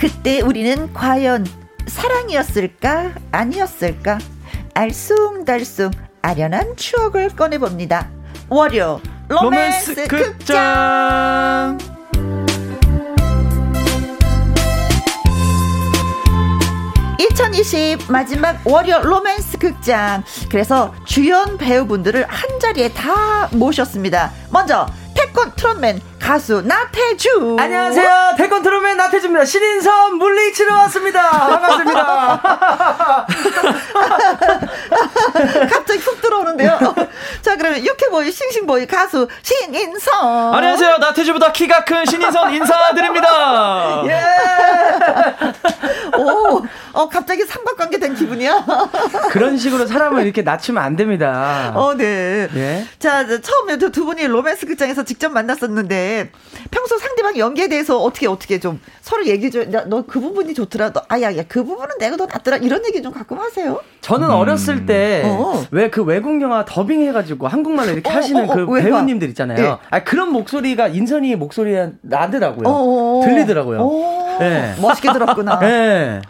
[0.00, 1.46] 그때 우리는 과연
[1.86, 3.12] 사랑이었을까?
[3.32, 4.18] 아니었을까?
[4.72, 5.92] 알쏭달쏭
[6.22, 8.10] 아련한 추억을 꺼내봅니다.
[8.48, 11.76] 월요 로맨스, 로맨스 극장!
[17.18, 20.22] 2000 2020 마지막 월요 로맨스 극장.
[20.50, 24.32] 그래서 주연 배우분들을 한 자리에 다 모셨습니다.
[24.50, 27.56] 먼저 태권 트롯맨 가수 나태주.
[27.58, 28.34] 안녕하세요.
[28.36, 29.44] 태권 트롯맨 나태주입니다.
[29.44, 31.30] 신인선 물리치러 왔습니다.
[31.30, 32.42] 반갑습니다.
[35.70, 36.78] 갑자기 훅 들어오는데요.
[37.42, 40.54] 자, 그러면 유쾌보이 싱싱보이 가수 신인선.
[40.54, 40.98] 안녕하세요.
[40.98, 44.02] 나태주보다 키가 큰 신인선 인사드립니다.
[44.06, 44.20] 예.
[46.18, 46.62] 오,
[46.92, 48.64] 어, 갑자기 삼각관계 된 기분이야.
[49.32, 51.72] 그런 식으로 사람을 이렇게 낮추면 안 됩니다.
[51.74, 52.48] 어, 네.
[52.54, 52.86] 예.
[52.98, 56.09] 자, 처음에 두 분이 로맨스 극장에서 직접 만났었는데
[56.70, 60.92] 평소 상대방 연기에 대해서 어떻게 어떻게 좀 서로 얘기 좀, 너 그 부분이 좋더라.
[60.92, 62.56] 너, 아, 야, 야, 그 부분은 내가 더 낫더라.
[62.58, 63.80] 이런 얘기 좀 가끔 하세요?
[64.00, 64.34] 저는 음.
[64.34, 65.64] 어렸을 때, 어.
[65.70, 69.56] 왜그 외국 영화 더빙 해 가지고 한국말로 이렇게 어, 하시는 어, 어그 배우님들 있잖아요.
[69.56, 69.76] 네.
[69.90, 72.68] 아, 그런 목소리가 인선이 목소리에 나더라고요.
[72.68, 74.38] 어, 어, 들리더라고요.
[74.40, 74.74] 네.
[74.80, 75.58] 멋있게 들었구나.
[75.60, 76.20] 네.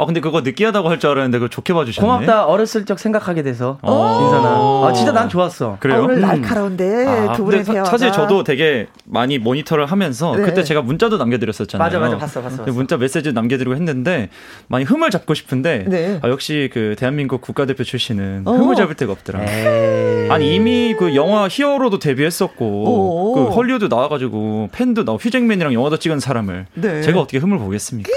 [0.00, 2.06] 아 근데 그거 느끼하다고 할 줄 알았는데 그걸 좋게 봐주셨네.
[2.06, 2.46] 고맙다.
[2.46, 4.48] 어렸을 적 생각하게 돼서 인선아.
[4.88, 5.76] 아 진짜 난 좋았어.
[5.80, 5.98] 그래요?
[5.98, 6.20] 아, 오늘 음.
[6.22, 7.84] 날카로운데 아, 두 분의 대화.
[7.84, 10.42] 사실 저도 되게 많이 모니터를 하면서 네.
[10.42, 11.84] 그때 제가 문자도 남겨드렸었잖아요.
[11.86, 12.58] 맞아 맞아 봤어 봤어.
[12.64, 12.72] 봤어.
[12.72, 14.28] 문자 메시지 남겨드리고 했는데
[14.68, 16.18] 많이 흠을 잡고 싶은데 네.
[16.22, 18.52] 아, 역시 그 대한민국 국가대표 출신은 어.
[18.52, 19.40] 흠을 잡을 데가 없더라.
[19.44, 20.28] 에이.
[20.30, 26.66] 아니 이미 그 영화 히어로도 데뷔했었고 그 헐리우드 나와가지고 팬도 나 휴잭맨이랑 영화도 찍은 사람을
[26.74, 27.02] 네.
[27.02, 28.10] 제가 어떻게 흠을 보겠습니까?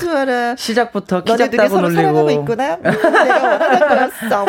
[0.00, 0.56] 좋아라.
[0.56, 2.30] 시작부터 키 작다고 놀리고.
[2.30, 2.74] 있구나.
[2.76, 4.44] 음, 내가 원하는 거였어.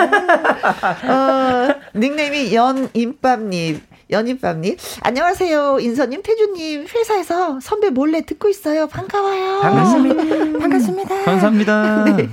[1.07, 3.81] 어, 닉네임이 연임밥님.
[4.11, 4.75] 연인밥님.
[5.03, 5.77] 안녕하세요.
[5.79, 6.85] 인서님, 태주님.
[6.93, 8.87] 회사에서 선배 몰래 듣고 있어요.
[8.87, 9.61] 반가워요.
[9.61, 10.23] 반갑습니다.
[10.23, 11.23] 음, 반갑습니다.
[11.23, 12.03] 감사합니다.
[12.05, 12.27] 네.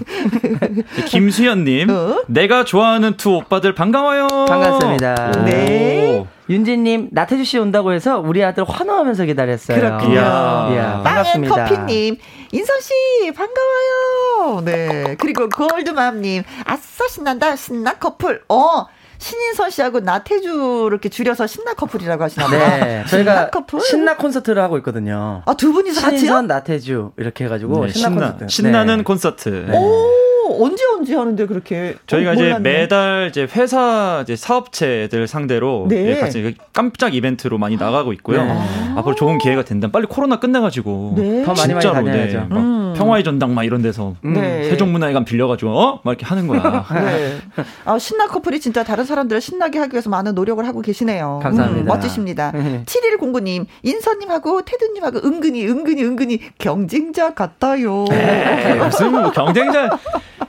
[1.06, 1.88] 김수현님.
[1.88, 2.22] 어?
[2.26, 4.26] 내가 좋아하는 두 오빠들 반가워요.
[4.48, 5.44] 반갑습니다.
[5.44, 6.26] 네.
[6.50, 9.78] 윤진님, 나태주 씨 온다고 해서 우리 아들 환호하면서 기다렸어요.
[9.78, 10.14] 그렇군요.
[10.14, 10.68] 이야.
[10.72, 11.64] 이야, 반갑습니다.
[11.66, 12.16] 커피님,
[12.52, 14.62] 인선 씨 반가워요.
[14.64, 15.16] 네.
[15.18, 18.42] 그리고 골드맘님, 아싸 신난다 신나 커플.
[18.48, 18.86] 어.
[19.20, 22.84] 신인선 씨하고 나태주 이렇게 줄여서 신나 커플이라고 하시나 봐요.
[22.84, 23.04] 네.
[23.08, 23.80] 저희가 커플?
[23.80, 25.42] 신나 콘서트를 하고 있거든요.
[25.44, 26.18] 아, 두 분이서 같이요?
[26.18, 28.48] 신인선 나태주 이렇게 해 가지고 네, 신나, 신나 콘서트.
[28.48, 29.02] 신나는 네.
[29.02, 29.48] 콘서트.
[29.48, 29.76] 네.
[29.76, 30.12] 오,
[30.50, 36.10] 언제 언제 하는데 그렇게 저희가 어, 이제 매달 이제 회사 이제 사업체들 상대로 네.
[36.10, 38.44] 예, 같이 깜짝 이벤트로 많이 나가고 있고요.
[38.44, 38.58] 네.
[38.96, 41.42] 앞으로 좋은 기회가 된다면 빨리 코로나 끝내 가지고 네.
[41.44, 42.38] 더 많이 많이 다녀야죠.
[42.38, 42.87] 네, 음.
[42.98, 44.34] 평화의 전당 막 이런 데서 음.
[44.34, 46.00] 세종문화회관 빌려 가지고 어?
[46.04, 46.84] 막 이렇게 하는 거야.
[46.92, 47.38] 네.
[47.84, 51.40] 아, 신나 커플이 진짜 다른 사람들을 신나게 하기 위해서 많은 노력을 하고 계시네요.
[51.42, 51.82] 감사합니다.
[51.82, 52.52] 음, 멋지십니다.
[52.52, 58.04] 7109님, 인서님하고 테드님하고 은근히, 은근히, 은근히 경쟁자 같아요.
[58.10, 59.98] 에이, 무슨 뭐 경쟁자.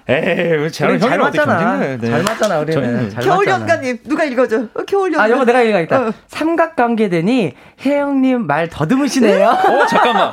[0.08, 1.78] 에이, 잘, 잘 맞잖아.
[1.78, 1.98] 네.
[2.00, 3.10] 잘 맞잖아, 우리는.
[3.10, 4.64] 겨울연가님, 누가 읽어줘?
[4.74, 5.24] 어, 겨울연가.
[5.24, 6.08] 아, 이거 내가 읽어야겠다.
[6.08, 6.14] 어.
[6.28, 7.54] 삼각관계 되니,
[7.86, 9.48] 혜영님 말 더듬으시네요.
[9.48, 10.32] 어, 잠깐만.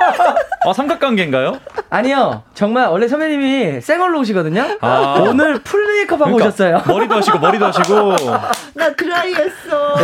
[0.66, 1.58] 아, 삼각관계인가요?
[1.90, 2.42] 아니 요.
[2.54, 4.78] 정말 원래 선배님이 쌩얼로 오시거든요.
[4.80, 5.16] 아.
[5.20, 6.82] 오늘 풀 메이크업 하고 그러니까, 오셨어요.
[6.86, 8.16] 머리도 하시고, 머리도 하시고.
[8.74, 9.96] 나 드라이 했어.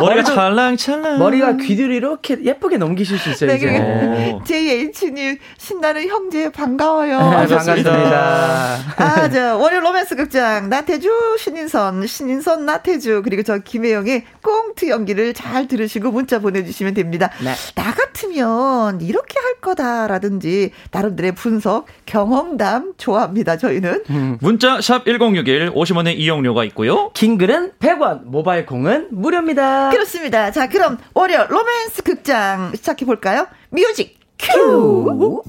[0.00, 1.18] 머리가 찰랑찰랑.
[1.18, 4.38] 머리가 귀 뒤로 이렇게 예쁘게 넘기실 수 있어요, 네, 이제.
[4.44, 7.18] JH님, 신나는 형제 반가워요.
[7.18, 8.76] 네, 반갑습니다.
[8.96, 15.68] 아, 저, 월요 로맨스 극장, 나태주, 신인선, 신인선, 나태주, 그리고 저 김혜영의 꽁트 연기를 잘
[15.68, 17.30] 들으시고 문자 보내주시면 됩니다.
[17.42, 17.52] 네.
[17.74, 24.04] 나 같으면 이렇게 할 거다라든지, 나름대로의 분석, 경험담 좋아합니다, 저희는.
[24.10, 24.38] 음.
[24.40, 27.10] 문자, 샵 1061, 50원의 이용료가 있고요.
[27.14, 29.90] 긴 글은 100원, 모바일 콩은 무료입니다.
[29.90, 30.50] 그렇습니다.
[30.50, 33.46] 자, 그럼 월요 로맨스 극장 시작해 볼까요?
[33.70, 35.42] 뮤직 큐!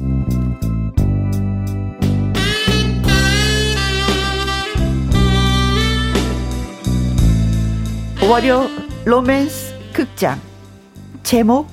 [8.27, 8.67] 월요
[9.05, 10.39] 로맨스 극장
[11.23, 11.67] 제목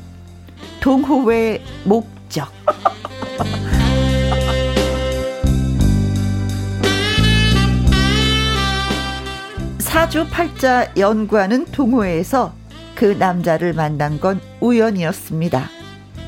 [0.81, 2.49] 동호회 목적
[9.79, 12.55] 사주 팔자 연구하는 동호회에서
[12.95, 15.69] 그 남자를 만난 건 우연이었습니다.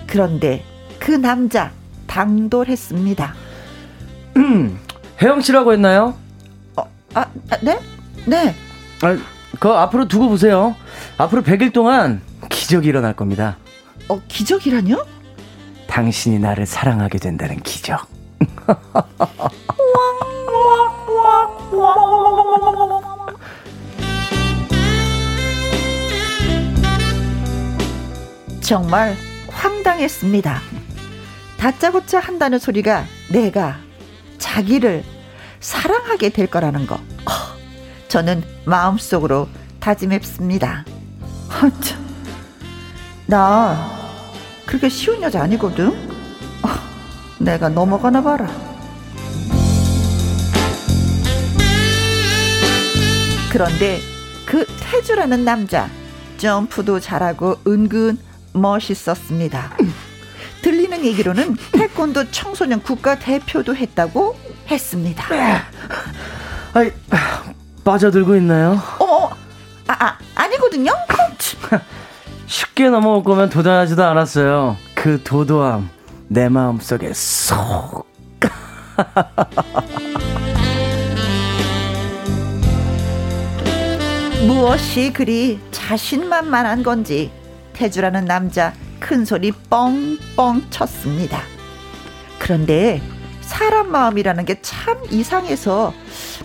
[0.07, 0.65] 그런데
[0.99, 1.71] 그 남자
[2.07, 3.35] 당돌했습니다.
[4.37, 4.79] 음,
[5.23, 6.15] 혜영 씨라고 했나요?
[6.77, 6.83] 어,
[7.15, 7.79] 아, 아 네?
[8.27, 8.55] 네.
[9.03, 9.17] 아,
[9.59, 10.75] 그 앞으로 두고 보세요.
[11.19, 13.57] 앞으로 100일 동안 기적이 일어날 겁니다.
[14.09, 15.05] 어, 기적이라뇨?
[15.95, 18.05] 당신이 나를 사랑하게 된다는 기적.
[28.61, 29.17] 정말
[29.47, 30.61] 황당했습니다.
[31.59, 33.77] 다짜고짜 한다는 소리가 내가
[34.39, 35.05] 자기를
[35.61, 36.99] 사랑하게 될 거라는 거.
[38.09, 39.47] 저는 마음속으로
[39.79, 40.85] 다짐했습니다.
[41.51, 41.71] 아,
[43.27, 44.04] 나
[44.67, 45.89] 그렇게 쉬운 여자 아니거든.
[45.89, 46.69] 어,
[47.39, 48.49] 내가 넘어가나 봐라.
[53.53, 54.01] 그런데
[54.47, 55.89] 그 태주라는 남자
[56.39, 58.19] 점프도 잘하고 은근
[58.53, 59.77] 멋있었습니다.
[60.63, 64.37] 들리는 얘기로는 태권도 청소년 국가 대표도 했다고
[64.71, 65.29] 했습니다.
[65.29, 65.57] 네.
[66.73, 66.91] 아이,
[67.85, 68.81] 빠져들고 있나요?
[68.99, 69.31] 어머,
[69.87, 70.91] 아, 아 아니거든요.
[72.47, 74.77] 쉽게 넘어올 거면 도전하지도 않았어요.
[74.95, 75.89] 그 도도함
[76.29, 78.07] 내 마음 속에 쏙.
[84.47, 87.31] 무엇이 그리 자신만만한 건지
[87.73, 91.41] 태주라는 남자 큰 소리 뻥뻥 쳤습니다.
[92.39, 93.01] 그런데
[93.41, 95.93] 사람 마음이라는 게 참 이상해서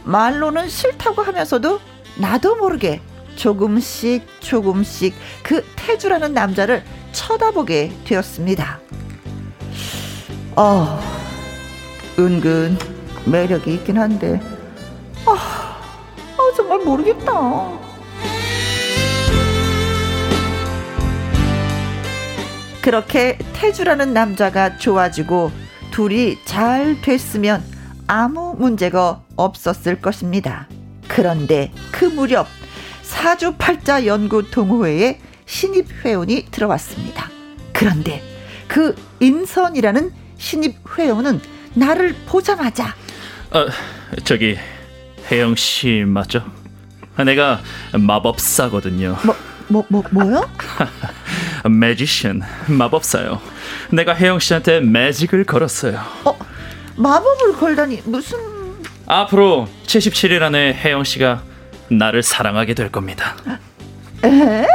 [0.03, 1.79] 말로는 싫다고 하면서도
[2.17, 3.01] 나도 모르게
[3.39, 6.83] 조금씩 조금씩 그 태주라는 남자를
[7.13, 8.79] 쳐다보게 되었습니다.
[10.57, 10.99] 어,
[12.19, 12.77] 은근
[13.25, 14.41] 매력이 있긴 한데,
[15.25, 17.79] 아, 아 정말 모르겠다.
[22.81, 25.51] 그렇게 태주라는 남자가 좋아지고
[25.91, 27.63] 둘이 잘 됐으면
[28.07, 30.67] 아무 문제가 없었을 것입니다.
[31.07, 32.47] 그런데 그 무렵
[33.09, 37.27] 사주팔자 연구 동호회에 신입 회원이 들어왔습니다.
[37.73, 38.21] 그런데
[38.67, 41.41] 그 인선이라는 신입 회원은
[41.73, 42.95] 나를 보자마자
[43.51, 43.65] 어,
[44.23, 44.57] 저기
[45.29, 46.43] 혜영 씨 맞죠?
[47.25, 47.61] 내가
[47.97, 49.17] 마법사거든요.
[49.25, 49.35] 뭐,
[49.67, 50.49] 뭐, 뭐, 뭐요?
[51.67, 53.41] 매지션, 마법사요.
[53.91, 55.99] 내가 혜영 씨한테 매직을 걸었어요.
[56.25, 56.37] 어,
[56.95, 58.37] 마법을 걸다니 무슨?
[59.07, 61.48] 앞으로 77일 안에 혜영 씨가
[61.91, 63.35] 나를 사랑하게 될 겁니다.
[64.23, 64.65] 에?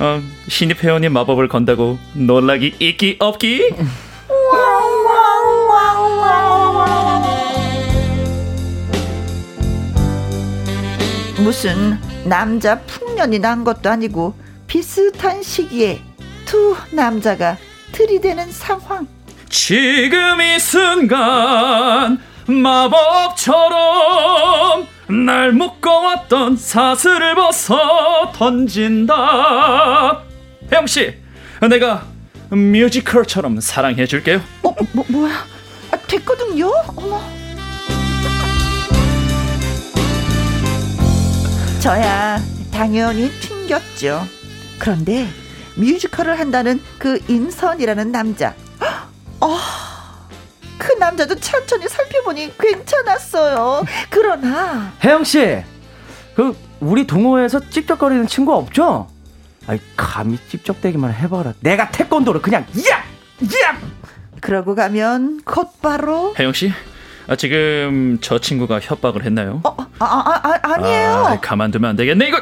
[0.00, 3.74] 어, 신입 회원이 마법을 건다고 놀라기 있기 없기?
[11.38, 14.34] 무슨 남자 풍년이 난 것도 아니고
[14.66, 16.00] 비슷한 시기에
[16.44, 17.56] 두 남자가
[17.92, 19.06] 들이대는 상황.
[19.48, 23.78] 지금 이 순간 마법처럼
[25.08, 30.22] 날 묶어왔던 사슬을 벗어 던진다.
[30.70, 31.14] 혜영 씨,
[31.68, 32.04] 내가
[32.50, 34.40] 뮤지컬처럼 사랑해 줄게요.
[34.62, 35.44] 어, 뭐 뭐야?
[35.92, 36.70] 아, 됐거든요.
[36.96, 37.22] 어머.
[41.80, 42.38] 저야
[42.70, 44.26] 당연히 튕겼죠.
[44.78, 45.26] 그런데
[45.76, 48.54] 뮤지컬을 한다는 그 인선이라는 남자.
[49.40, 49.56] 어,
[50.78, 53.84] 그 남자도 천천히 살펴보니 괜찮았어요.
[54.08, 55.62] 그러나 혜영 씨,
[56.34, 59.08] 그 우리 동호회에서 찝쩍거리는 친구 없죠?
[59.66, 61.54] 아이 감히 찝쩍대기만 해봐라.
[61.60, 63.78] 내가 태권도를 그냥 야, 야.
[64.40, 66.72] 그러고 가면 곧바로 혜영 씨,
[67.26, 69.60] 아, 지금 저 친구가 협박을 했나요?
[69.64, 71.10] 어, 아, 아, 아 아니에요.
[71.10, 72.40] 아, 가만두면 안 되겠네 이거.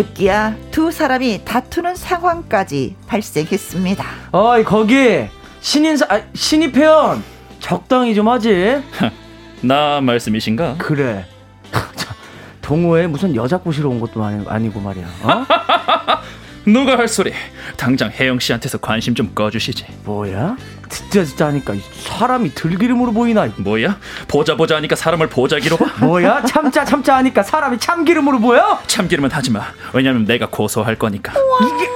[0.00, 4.04] 급기야 두 사람이 다투는 상황까지 발생했습니다.
[4.32, 5.26] 어이 거기
[5.60, 7.22] 신인사 아, 신입 회원
[7.58, 8.82] 적당히 좀 하지.
[9.60, 10.76] 나 말씀이신가?
[10.78, 11.26] 그래.
[12.62, 15.06] 동호회 무슨 여자 꼬시러 온 것도 아니, 고 말이야.
[15.22, 15.46] 어?
[16.64, 17.34] 누가 할 소리?
[17.76, 19.84] 당장 혜영 씨한테서 관심 좀 꺼주시지.
[20.04, 20.56] 뭐야?
[20.90, 21.74] 진짜 진짜 하니까
[22.04, 23.48] 사람이 들기름으로 보이나?
[23.56, 23.98] 뭐야?
[24.28, 25.86] 보자 보자 하니까 사람을 보자기로 봐?
[26.04, 26.42] 뭐야?
[26.44, 28.80] 참자 참자 하니까 사람이 참기름으로 보여?
[28.86, 29.62] 참기름은 하지 마.
[29.94, 31.32] 왜냐면 내가 고소할 거니까.
[31.62, 31.88] 이게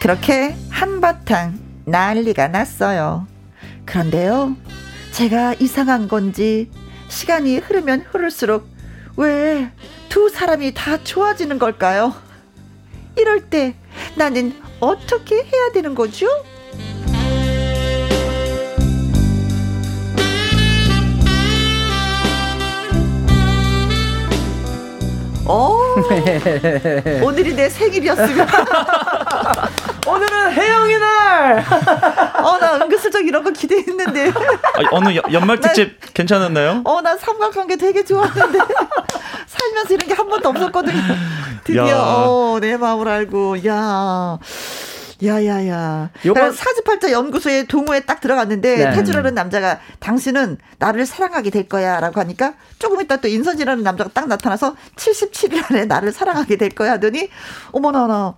[0.00, 3.26] 그렇게 한바탕 난리가 났어요.
[3.84, 4.54] 그런데요,
[5.12, 6.70] 제가 이상한 건지
[7.08, 8.68] 시간이 흐르면 흐를수록
[9.16, 9.70] 왜
[10.08, 12.14] 두 사람이 다 좋아지는 걸까요?
[13.18, 13.74] 이럴 때
[14.14, 16.26] 나는 어떻게 해야 되는 거죠?
[25.46, 25.78] 오,
[27.24, 28.46] 오늘이 내 생일이었으면.
[30.18, 31.64] 오늘은 혜영이 날!
[32.44, 34.30] 어, 나 은근슬쩍 이런 거 기대했는데.
[34.30, 36.82] 아, 어느 연말 특집 난, 괜찮았나요?
[36.84, 38.58] 어, 나 삼각관계 되게 좋았는데.
[39.46, 41.00] 살면서 이런 게 한 번도 없었거든요.
[41.62, 41.96] 드디어, 야.
[41.98, 44.38] 어, 내 마음을 알고, 야.
[45.24, 46.10] 야야야.
[46.26, 48.90] 요번 사주팔자 연구소에 동호회 딱 들어갔는데 네.
[48.92, 54.76] 태주라는 남자가 당신은 나를 사랑하게 될 거야라고 하니까 조금 있다 또 인선이라는 남자가 딱 나타나서
[54.94, 57.30] 77일 안에 나를 사랑하게 될 거야 하더니
[57.72, 58.34] 어머나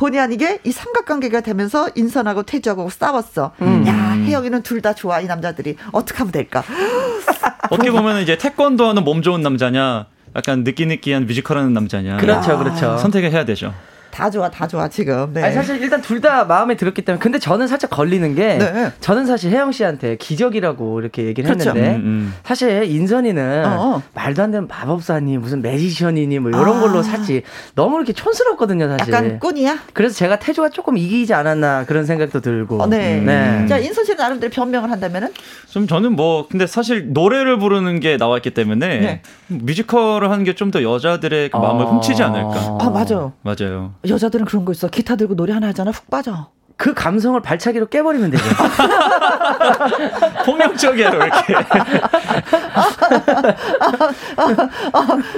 [0.00, 3.52] 본의 아니게 이 삼각관계가 되면서 인선하고 태주하고 싸웠어.
[3.60, 3.84] 음.
[3.86, 3.92] 야
[4.24, 6.64] 혜영이는 둘 다 좋아 이 남자들이 어떻게 하면 될까?
[7.68, 12.16] 어떻게 보면 이제 태권도 하는 몸 좋은 남자냐, 약간 느끼느끼한 뮤지컬 하는 남자냐.
[12.16, 12.96] 그렇죠, 그렇죠.
[12.96, 13.74] 선택을 해야 되죠.
[14.10, 15.32] 다 좋아, 다 좋아, 지금.
[15.32, 15.42] 네.
[15.42, 17.18] 아니, 사실 일단 둘 다 마음에 들었기 때문에.
[17.20, 18.58] 근데 저는 살짝 걸리는 게.
[18.58, 18.92] 네.
[19.00, 21.70] 저는 사실 혜영 씨한테 기적이라고 이렇게 얘기를 그렇죠.
[21.70, 21.96] 했는데.
[21.96, 22.34] 음, 음.
[22.44, 24.02] 사실 인선이는 어어.
[24.14, 26.80] 말도 안 되는 마법사니, 무슨 매지션이니 뭐 이런 아.
[26.80, 27.42] 걸로 사지.
[27.74, 29.12] 너무 이렇게 촌스럽거든요, 사실.
[29.14, 29.78] 약간 꾼이야?
[29.94, 32.82] 그래서 제가 태주가 조금 이기지 않았나 그런 생각도 들고.
[32.82, 33.20] 어, 네.
[33.20, 33.66] 네.
[33.66, 35.32] 자, 인선 씨는 나름대로 변명을 한다면은?
[35.70, 38.88] 좀 저는 뭐, 근데 사실 노래를 부르는 게 나왔기 때문에.
[39.00, 39.22] 네.
[39.48, 41.88] 뮤지컬을 하는 게 좀 더 여자들의 그 마음을 아.
[41.88, 42.78] 훔치지 않을까.
[42.80, 43.32] 아, 맞아요.
[43.42, 43.94] 맞아요.
[44.08, 44.88] 여자들은 그런 거 있어.
[44.88, 45.90] 기타 들고 노래 하나 하잖아.
[45.90, 46.52] 훅 빠져.
[46.80, 48.42] 그 감성을 발차기로 깨버리면 되죠.
[50.46, 51.54] 폭력적이야, 이렇게.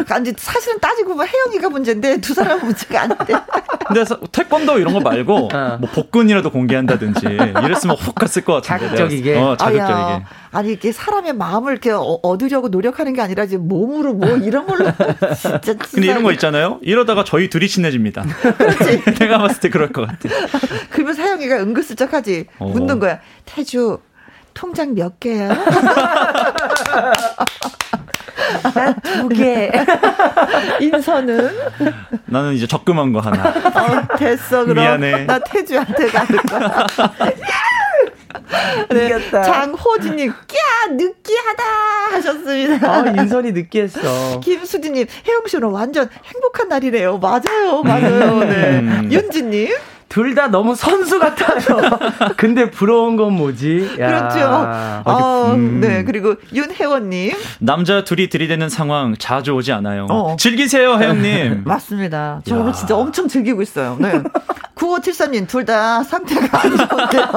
[0.09, 3.35] 아니, 사실은 따지고 보면 혜영이가 문제인데 두 사람은 문제가 아닌데.
[3.89, 5.79] 근데 태권도 이런 거 말고 어.
[5.81, 8.85] 뭐 복근이라도 공개한다든지 이랬으면 혹 갔을 것 같은데.
[8.85, 9.37] 자극적이게.
[9.37, 9.93] 어, 자극적이게.
[9.93, 10.23] 아야,
[10.53, 14.85] 아니 이게 사람의 마음을 이렇게 어, 얻으려고 노력하는 게 아니라 지금 몸으로 뭐 이런 걸로
[15.37, 15.75] 진짜.
[15.91, 16.79] 근데 이런 거 있잖아요.
[16.83, 18.23] 이러다가 저희 둘이 친해집니다.
[18.57, 19.03] 그렇지.
[19.19, 20.29] 내가 봤을 때 그럴 것 같아.
[20.91, 22.67] 그러면 사영이가 은근슬쩍 하지 어.
[22.67, 23.21] 묻는 거야.
[23.45, 24.01] 태주
[24.55, 25.49] 통장 몇 개야?
[29.03, 29.71] 두 개.
[30.81, 31.51] 인선은?
[32.27, 33.49] 나는 이제 적금한 거 하나.
[33.49, 34.85] 어, 됐어, 그럼.
[34.85, 35.25] 미안해.
[35.25, 36.87] 나 태주한테 가는 거야.
[38.91, 40.97] 네, 장호진님, 꺄!
[40.97, 41.63] 느끼하다!
[42.13, 42.91] 하셨습니다.
[42.93, 44.41] 아, 인선이 느끼했어.
[44.41, 47.19] 김수진님, 혜영 씨는 완전 행복한 날이래요.
[47.19, 48.41] 맞아요, 맞아요.
[48.41, 48.79] 네.
[48.81, 49.09] 음.
[49.11, 49.75] 윤지님.
[50.13, 51.81] 둘 다 너무 선수 같아요.
[52.37, 53.97] 근데 부러운 건 뭐지?
[53.99, 54.07] 야.
[54.09, 54.39] 그렇죠.
[54.47, 55.81] 아, 음.
[55.81, 56.05] 네.
[56.05, 57.33] 그리고 윤혜원님.
[57.61, 60.07] 남자 둘이 들이대는 상황 자주 오지 않아요.
[60.11, 60.37] 어.
[60.39, 61.63] 즐기세요, 혜영님.
[61.67, 62.43] 맞습니다.
[62.45, 63.97] 저 오늘 진짜 엄청 즐기고 있어요.
[64.01, 64.23] 네.
[64.77, 67.29] 9573님, 둘 다 상태가 안 좋은데요.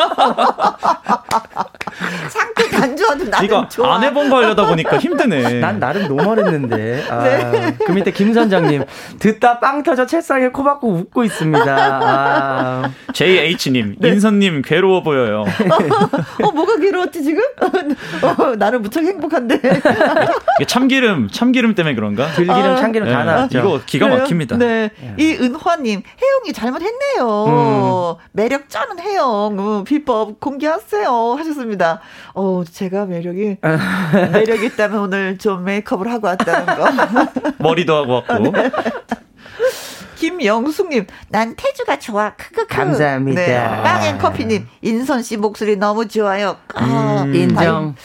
[2.30, 3.96] 상태가 안 좋아도 나는 이거 좋아.
[3.96, 5.60] 안 해본 거 하려다 보니까 힘드네.
[5.60, 7.06] 난 나름 노멀했는데.
[7.10, 7.78] 아, 네.
[7.86, 8.84] 그 밑에 김 선장님,
[9.20, 11.66] 듣다 빵 터져 채상에 코 박고 웃고 있습니다.
[11.78, 12.65] 아.
[13.14, 14.10] JH님, 네.
[14.10, 15.44] 인선님 괴로워 보여요.
[16.44, 17.42] 어, 뭐가 괴로웠지 지금?
[17.60, 19.60] 어, 나는 무척 행복한데.
[20.68, 22.32] 참기름, 참기름 때문에 그런가?
[22.34, 23.60] 들기름, 아, 참기름 다 네, 나왔죠.
[23.60, 24.58] 이거 기가 막힙니다.
[24.58, 24.90] 네.
[25.00, 25.16] 네.
[25.18, 27.46] 이 은화님, 혜영이 잘못했네요.
[27.48, 28.26] 음.
[28.32, 31.36] 매력 쩌는 혜영, 음, 비법 공개하세요.
[31.38, 32.02] 하셨습니다.
[32.34, 33.58] 어, 제가 매력이,
[34.34, 36.86] 매력이 있다면 오늘 좀 메이크업을 하고 왔다는 거.
[37.60, 38.52] 머리도 하고 왔고.
[38.52, 38.72] 네.
[40.16, 42.36] 김영숙님, 난 태주가 좋아.
[42.36, 42.68] 크크크.
[42.68, 43.42] 감사합니다.
[43.42, 43.84] 네.
[43.84, 46.58] 빵앤커피님, 인선 씨 목소리 너무 좋아요.
[46.74, 47.96] 아, 음, 인정.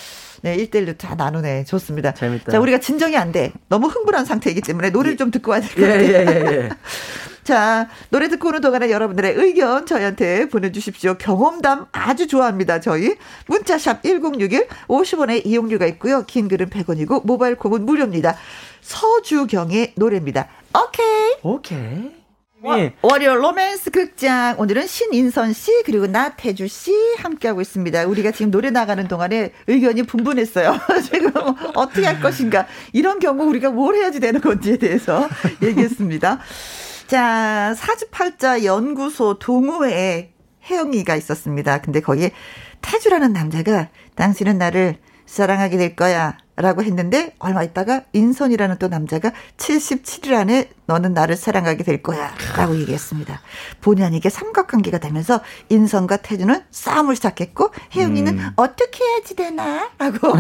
[0.43, 1.65] 네, 1대1로 다 나누네.
[1.65, 2.15] 좋습니다.
[2.15, 2.51] 재밌다.
[2.53, 3.53] 자, 우리가 진정이 안 돼.
[3.69, 6.01] 너무 흥분한 상태이기 때문에 노래를 좀 듣고 와야 될 것 같아요.
[6.03, 6.69] 예, 예, 예, 예.
[7.45, 11.15] 자, 노래 듣고 오는 동안에 여러분들의 의견 저희한테 보내주십시오.
[11.19, 13.17] 경험담 아주 좋아합니다, 저희.
[13.49, 16.25] 문자샵 1061, 50원의 이용료가 있고요.
[16.27, 18.37] 긴 글은 100원이고, 모바일 콩은 무료입니다.
[18.83, 20.49] 서주경의 노래입니다.
[20.75, 21.35] 오케이.
[21.43, 22.21] 오케이.
[22.63, 22.95] 네.
[23.01, 28.05] 월요 로맨스 극장 오늘은 신인선 씨 그리고 나태주 씨 함께하고 있습니다.
[28.05, 30.79] 우리가 지금 노래 나가는 동안에 의견이 분분했어요.
[31.11, 31.33] 지금
[31.75, 35.27] 어떻게 할 것인가 이런 경우 우리가 뭘 해야지 되는 건지에 대해서
[35.63, 36.39] 얘기했습니다.
[37.07, 40.35] 자 사주팔자 연구소 동호회에
[40.71, 41.81] 혜영이가 있었습니다.
[41.81, 42.31] 근데 거기에
[42.83, 50.35] 태주라는 남자가 당신은 나를 사랑하게 될 거야 라고 했는데 얼마 있다가 인선이라는 또 남자가 77일
[50.35, 53.41] 안에 너는 나를 사랑하게 될 거야 라고 얘기했습니다.
[53.81, 58.51] 본의 아니게 삼각관계가 되면서 인선과 태주는 싸움을 시작했고 혜영이는 음.
[58.57, 60.33] 어떻게 해야지 되나 라고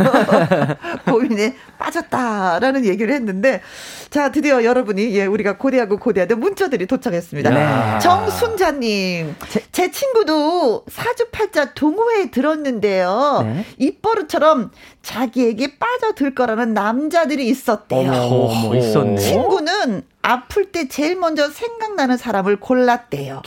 [1.11, 3.63] 고민에 빠졌다라는 얘기를 했는데
[4.11, 7.55] 자 드디어 여러분이 예 우리가 고대하고 고대하던 문자들이 도착했습니다.
[7.55, 7.99] 야.
[8.01, 13.43] 정순자님 제, 제, 친구도 사주팔자 동호회에 들었는데요.
[13.45, 13.65] 네?
[13.79, 14.71] 입버릇처럼
[15.03, 18.11] 자기에게 빠져들 거라는 남자들이 있었대요.
[18.13, 19.17] 어머, 어머 있었네.
[19.17, 23.43] 친구는 아플 때 제일 먼저 생각나는 사람을 골랐대요.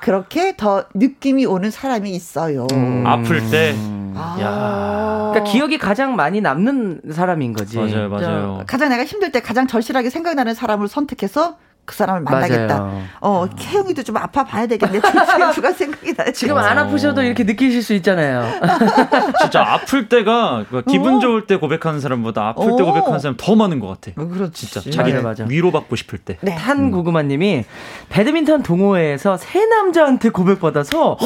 [0.00, 2.66] 그렇게 더 느낌이 오는 사람이 있어요.
[2.72, 3.06] 음.
[3.06, 3.74] 아플 때.
[4.16, 4.36] 아.
[4.40, 5.30] 야.
[5.32, 7.78] 그러니까 기억이 가장 많이 남는 사람인 거지.
[7.78, 8.64] 맞아요, 맞아요.
[8.66, 12.78] 가장 내가 힘들 때 가장 절실하게 생각나는 사람을 선택해서 그 사람을 만나겠다.
[12.78, 13.02] 맞아요.
[13.20, 15.00] 어, 태영이도 좀 아파 봐야 되겠네.
[15.54, 16.32] 누가 생각이 나요.
[16.32, 18.44] 지금 안 아프셔도 이렇게 느끼실 수 있잖아요.
[19.42, 21.18] 진짜 아플 때가 그 기분 어.
[21.18, 22.86] 좋을 때 고백하는 사람보다 아플 때 어.
[22.86, 24.12] 고백하는 사람 더 많은 것 같아.
[24.20, 24.66] 어, 그렇지.
[24.66, 26.38] 진짜 자기 맞아, 위로받고 싶을 때.
[26.40, 26.54] 네.
[26.54, 27.64] 탄구구마님이
[28.08, 31.18] 배드민턴 동호회에서 새 남자한테 고백받아서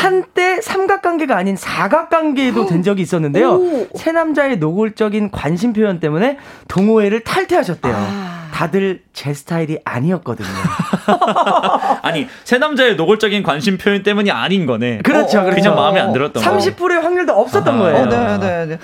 [0.00, 3.50] 한때 삼각관계가 아닌 사각관계도 된 적이 있었는데요.
[3.52, 3.88] 오.
[3.96, 6.38] 새 남자의 노골적인 관심 표현 때문에
[6.68, 7.94] 동호회를 탈퇴하셨대요.
[7.94, 8.49] 아.
[8.60, 10.46] 다들 제 스타일이 아니었거든요.
[12.02, 14.98] 아니, 새 남자의 노골적인 관심 표현 때문이 아닌 거네.
[14.98, 15.38] 그렇죠.
[15.38, 15.62] 어, 그렇죠.
[15.62, 16.50] 그냥 마음에 안 들었던 거.
[16.58, 18.02] 30%의 확률도 없었던 아, 거예요.
[18.02, 18.78] 어, 네, 네, 네.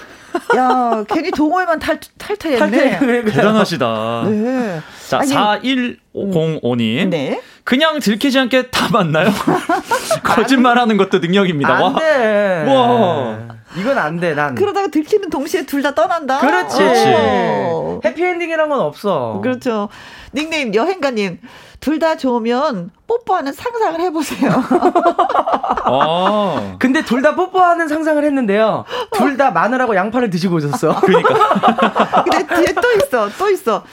[0.56, 2.98] 야, 괜히 동호회만 탈, 탈퇴했네.
[2.98, 4.22] 탈퇴, 대단하시다.
[4.30, 4.80] 네.
[5.08, 7.08] 자, 아니, 4105님.
[7.10, 7.42] 네.
[7.64, 9.28] 그냥 들키지 않게 다 맞나요?
[10.24, 11.74] 거짓말 하는 것도 능력입니다.
[11.74, 11.94] 안 와.
[11.98, 12.64] 돼.
[12.66, 13.38] 와.
[13.76, 14.54] 이건 안 돼, 난.
[14.54, 16.38] 그러다가 들키는 동시에 둘 다 떠난다?
[16.38, 16.78] 그렇지.
[16.80, 18.00] 어.
[18.30, 19.40] 해피엔딩이란 건 없어.
[19.42, 19.88] 그렇죠.
[20.34, 21.38] 닉네임 여행가님.
[21.78, 24.50] 둘 다 좋으면 뽀뽀하는 상상을 해보세요.
[25.86, 26.76] 어.
[26.78, 28.84] 근데 둘 다 뽀뽀하는 상상을 했는데요.
[29.12, 30.98] 둘 다 마늘하고 양파를 드시고 있었어.
[31.00, 32.24] 그러니까.
[32.24, 33.84] 근데 뒤에 또 있어, 또 있어.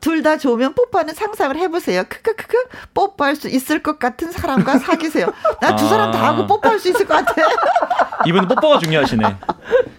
[0.00, 2.02] 둘 다 좋으면 뽀뽀하는 상상을 해보세요.
[2.08, 2.56] 크크크크
[2.92, 5.32] 뽀뽀할 수 있을 것 같은 사람과 사귀세요.
[5.62, 6.46] 나두 사람 다 하고 아.
[6.46, 7.42] 뽀뽀할 수 있을 것 같아.
[8.26, 9.24] 이분 뽀뽀가 중요하시네.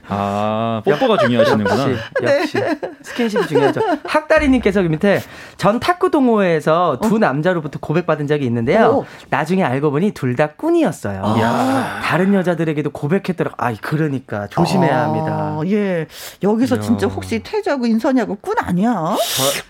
[0.10, 1.90] 아, 뽀뽀가 중요하시는구나.
[1.90, 2.58] 역시, 역시.
[2.60, 2.80] 네.
[3.02, 3.82] 스킨십이 중요하죠.
[4.04, 5.22] 학다리님께서 그 밑에
[5.58, 7.18] 전 탁구 동호회에서 두 어?
[7.18, 8.88] 남자로부터 고백받은 적이 있는데요.
[8.90, 9.06] 오.
[9.30, 11.22] 나중에 알고 보니 둘 다 꾼이었어요.
[11.26, 12.00] 아.
[12.04, 13.56] 다른 여자들에게도 고백했더라고.
[13.58, 15.04] 아, 그러니까 조심해야 아.
[15.04, 15.60] 합니다.
[15.68, 16.08] 예.
[16.42, 16.80] 여기서 야.
[16.80, 19.16] 진짜 혹시 태주하고 인선이하고 꾼 아니야?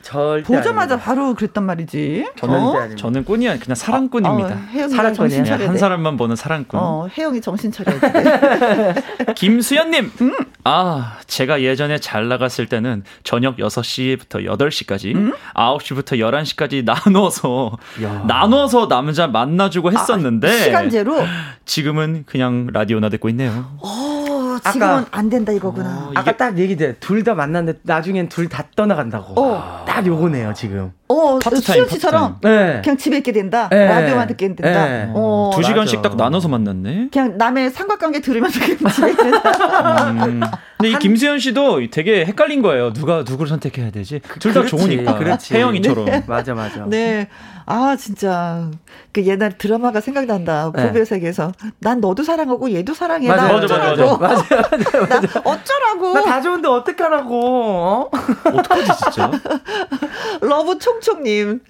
[0.03, 0.11] 저,
[0.45, 0.97] 보자마자 아닙니다.
[0.97, 2.32] 바로 그랬단 말이지.
[2.38, 2.95] 저는, 어?
[2.95, 4.55] 저는 꾼이 그냥 사랑꾼입니다.
[4.55, 5.67] 어, 사랑꾼이야.
[5.67, 6.80] 한 사람만 보는 사랑꾼.
[6.80, 9.01] 어, 혜영이 정신 차려야지.
[9.36, 10.11] 김수연님.
[10.22, 10.36] 음?
[10.63, 15.34] 아, 제가 예전에 잘 나갔을 때는 저녁 6시부터 8시까지, 음?
[15.55, 18.24] 9시부터 11시까지 나눠서, 야.
[18.28, 20.47] 나눠서 남자 만나주고 아, 했었는데.
[20.47, 21.17] 아, 시간제로?
[21.65, 23.78] 지금은 그냥 라디오나 듣고 있네요.
[23.82, 24.20] 오,
[24.72, 25.89] 지금은 아까, 안 된다 이거구나.
[25.89, 26.95] 어, 아까 딱 얘기돼.
[26.99, 29.39] 둘 다 만났는데 나중엔 둘 다 떠나간다고.
[29.41, 29.84] 어.
[29.88, 30.91] 딱 요거네요, 지금.
[31.07, 32.82] 어, 수현 씨처럼 네.
[32.84, 33.68] 그냥 집에 있게 된다.
[33.70, 33.86] 네.
[33.86, 34.86] 라디오만 듣게 된다.
[34.88, 35.12] 네.
[35.14, 37.09] 어, 두 시간씩 딱 나눠서 만났네.
[37.12, 40.12] 그냥 남의 삼각관계 들으면서 그냥 집에 있게 된다.
[40.12, 40.41] 음.
[40.78, 42.91] 근데 이 김수현 씨도 되게 헷갈린 거예요.
[42.93, 44.20] 누가 누구를 선택해야 되지?
[44.28, 45.18] 그, 둘다 좋으니까.
[45.18, 45.53] 그렇지.
[45.53, 46.05] 혜영이처럼.
[46.05, 46.24] 네.
[46.28, 46.86] 맞아, 맞아.
[46.88, 47.28] 네.
[47.66, 48.70] 아, 진짜.
[49.14, 50.72] 그 옛날 드라마가 생각난다.
[50.76, 50.88] 네.
[50.88, 51.51] 부부의 세계에서.
[51.80, 53.28] 난 너도 사랑하고 얘도 사랑해.
[53.28, 54.18] 맞아, 나 맞아, 맞아, 맞아.
[54.18, 55.39] 맞아, 맞아, 맞아.
[55.43, 56.14] 어쩌라고.
[56.14, 57.39] 나 다 좋은데 어떡하라고.
[57.43, 58.09] 어?
[58.45, 59.32] 어떡하지, 진짜?
[60.41, 61.62] 러브 총총님.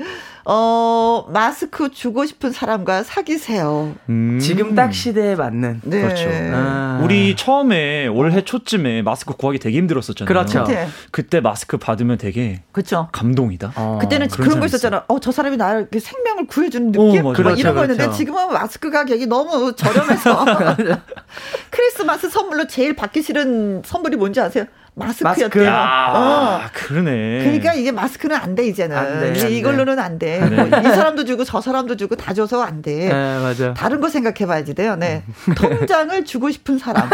[0.46, 3.96] 어, 마스크 주고 싶은 사람과 사귀세요.
[4.10, 4.39] 음.
[4.42, 5.82] 지금 딱 시대에 맞는.
[5.84, 6.02] 네.
[6.02, 6.30] 그렇죠.
[6.54, 7.00] 아.
[7.04, 10.28] 우리 처음에 올해 초쯤에 마스크 구하기 되게 힘들었었잖아요.
[10.28, 10.64] 그렇죠.
[10.66, 10.88] 네.
[11.12, 13.10] 그때 마스크 받으면 되게 그렇죠.
[13.12, 13.74] 감동이다.
[13.76, 14.00] 어.
[14.02, 15.04] 그때는 그런, 그런 거 있었잖아.
[15.08, 17.26] 어, 저 사람이 나를 생명을 구해주는 느낌?
[17.26, 18.18] 어, 그렇죠, 이런 거였는데 그렇죠.
[18.18, 20.46] 지금은 마스크 가격이 너무 저렴해서.
[21.70, 24.66] 크리스마스 선물로 제일 받기 싫은 선물이 뭔지 아세요?
[24.94, 25.46] 마스크였대요.
[25.48, 25.70] 마스크.
[25.70, 26.70] 아, 어.
[26.74, 27.39] 그러네.
[27.44, 28.98] 그러니까 이게 마스크는 안 돼, 이제는.
[28.98, 30.39] 안 돼, 안 이걸로는 안 돼.
[30.39, 30.64] 네.
[30.66, 33.10] 뭐이 사람도 주고 저 사람도 주고 다 줘서 안 돼.
[33.10, 33.74] 네, 맞아.
[33.74, 34.96] 다른 거 생각해 봐야지 돼요.
[34.96, 35.24] 네.
[35.56, 37.10] 통장을 주고 싶은 사람.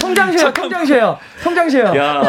[0.00, 1.96] 통장쉐어, 통장쉐어, 통장쉐어.
[1.96, 2.22] 야,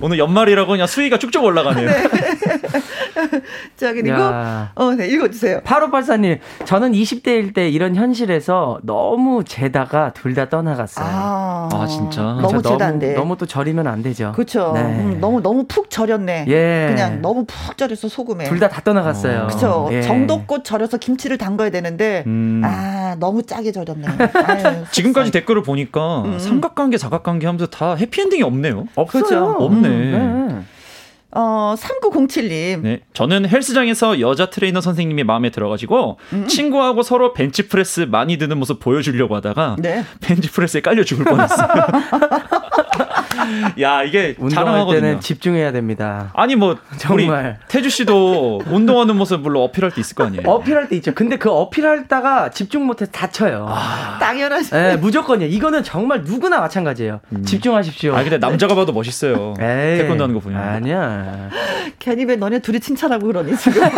[0.00, 1.88] 오늘 연말이라고 그냥 수위가 쭉쭉 올라가네요.
[1.88, 2.02] 네.
[3.76, 4.72] 자, 그리고, 야.
[4.74, 5.60] 어, 네, 읽어주세요.
[5.60, 11.04] 8584님, 저는 20대일 때 이런 현실에서 너무 재다가 둘 다 떠나갔어요.
[11.08, 12.22] 아, 아 진짜?
[12.40, 13.08] 너무 재다인데.
[13.14, 14.32] 너무, 너무 또 절이면 안 되죠.
[14.36, 14.70] 그쵸.
[14.74, 14.80] 네.
[14.82, 16.44] 음, 너무, 너무 푹 절였네.
[16.48, 16.86] 예.
[16.88, 18.44] 그냥 너무 푹 절였어, 소금에.
[18.44, 19.42] 둘 다 다 떠나갔어요.
[19.42, 19.46] 어.
[19.48, 19.88] 그쵸.
[19.92, 20.02] 예.
[20.02, 22.62] 정도껏 절여서 김치를 담가야 되는데, 음.
[22.64, 24.06] 아, 너무 짜게 절였네.
[24.46, 26.38] 아유, 지금까지 댓글을 보니까 음.
[26.38, 28.86] 삼각관계, 사각관계 하면서 다 해피엔딩이 없네요.
[28.94, 29.24] 없어요.
[29.24, 29.56] 그렇죠.
[29.58, 29.88] 없네.
[29.88, 30.64] 음, 네.
[31.32, 32.80] 어, 3907님.
[32.80, 33.00] 네.
[33.12, 36.46] 저는 헬스장에서 여자 트레이너 선생님이 마음에 들어가지고 음.
[36.48, 40.04] 친구하고 서로 벤치프레스 많이 드는 모습 보여주려고 하다가 네.
[40.20, 41.68] 벤치프레스에 깔려 죽을 뻔했어요.
[43.80, 46.30] 야 이게 운동할 때는 집중해야 됩니다.
[46.34, 50.42] 아니 뭐 정말 태주 씨도 운동하는 모습 물론 어필할 때 있을 거 아니에요.
[50.48, 51.14] 어필할 때 있죠.
[51.14, 53.66] 근데 그 어필하다가 집중 못해 다쳐요.
[53.68, 54.76] 아, 당연하죠.
[54.76, 55.50] 네, 무조건이에요.
[55.52, 57.20] 이거는 정말 누구나 마찬가지예요.
[57.32, 57.44] 음.
[57.44, 58.14] 집중하십시오.
[58.14, 59.54] 아 근데 남자가 봐도 멋있어요.
[59.58, 60.60] 태권도 하는 거 보면.
[60.60, 61.50] 아니야.
[61.98, 63.82] 괜히 왜 너네 둘이 칭찬하고 그러니 지금.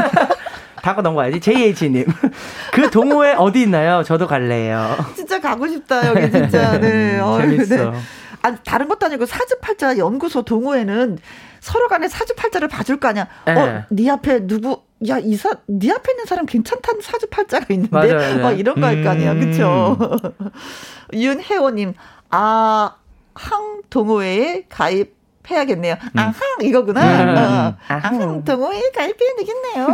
[0.82, 1.40] 다가 넘어가야지.
[1.40, 2.04] JH님.
[2.72, 4.02] 그 동호회 어디 있나요?
[4.02, 4.96] 저도 갈래요.
[5.14, 6.78] 진짜 가고 싶다, 여기 진짜.
[6.78, 7.18] 네.
[7.22, 7.90] 어, 재밌어.
[7.92, 7.98] 네.
[8.42, 11.18] 아, 다른 것도 아니고 사주팔자 연구소 동호회는
[11.60, 13.28] 서로 간에 사주팔자를 봐줄 거 아니야.
[13.46, 13.52] 네.
[13.54, 17.90] 어, 네 앞에 누구, 야, 이사, 네 앞에 있는 사람 괜찮다는 사주팔자가 있는데.
[17.92, 19.34] 맞아요, 어, 이런 거 할 거 아니야.
[19.34, 19.96] 그쵸?
[20.00, 20.50] 음.
[21.14, 21.94] 윤혜원님,
[22.30, 22.96] 아,
[23.34, 25.14] 항 동호회에 가입
[25.50, 25.96] 해야겠네요.
[26.00, 26.18] 음.
[26.18, 27.00] 아항 이거구나.
[27.02, 27.36] 음.
[27.36, 27.76] 어.
[27.88, 29.86] 아항 동호회 가입해야 되겠네요.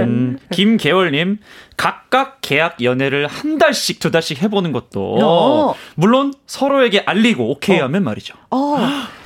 [0.00, 0.38] 음.
[0.52, 1.38] 김계월님
[1.76, 5.74] 각각 계약 연애를 한 달씩 두 달씩 해보는 것도 어.
[5.94, 7.84] 물론 서로에게 알리고 오케이 어.
[7.84, 8.34] 하면 말이죠.
[8.50, 8.76] 어.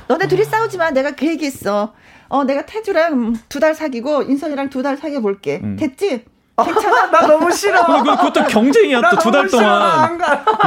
[0.07, 1.93] 너네 둘이 싸우지만 내가 계획이 있어.
[2.29, 5.59] 어 내가 태주랑 두 달 사귀고 인선이랑 두 달 사귀어 볼게.
[5.63, 5.75] 음.
[5.77, 6.23] 됐지?
[6.63, 7.09] 괜찮아?
[7.09, 7.83] 나 너무 싫어.
[7.85, 10.19] 그, 그것도 경쟁이야 또 두 달 동안.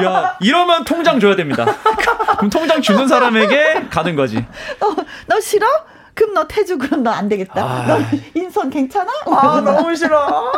[0.03, 1.65] 야 이러면 통장 줘야 됩니다.
[2.45, 4.37] 그럼 통장 주는 사람에게 가는 거지.
[4.39, 4.95] 어,
[5.27, 5.67] 너 싫어?
[6.15, 7.55] 그럼 너 태주 그럼 너 안 되겠다.
[7.65, 7.85] 아.
[7.89, 7.99] 너
[8.35, 9.11] 인선 괜찮아?
[9.27, 10.53] 아 너무 싫어.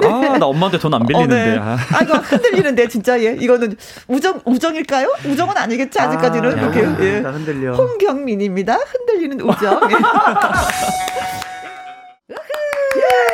[0.00, 0.28] 네.
[0.28, 1.58] 아나 엄마한테 돈 안 빌리는데.
[1.58, 1.76] 어, 네.
[1.96, 3.76] 아 이거 흔들리는데 진짜 예 이거는
[4.08, 5.12] 우정 우정일까요?
[5.26, 7.18] 우정은 아니겠지 아직까지는 아, 이렇게 예.
[7.20, 7.74] 흔들려.
[7.74, 8.74] 홍경민입니다.
[8.76, 9.80] 흔들리는 우정.
[9.90, 9.96] 예.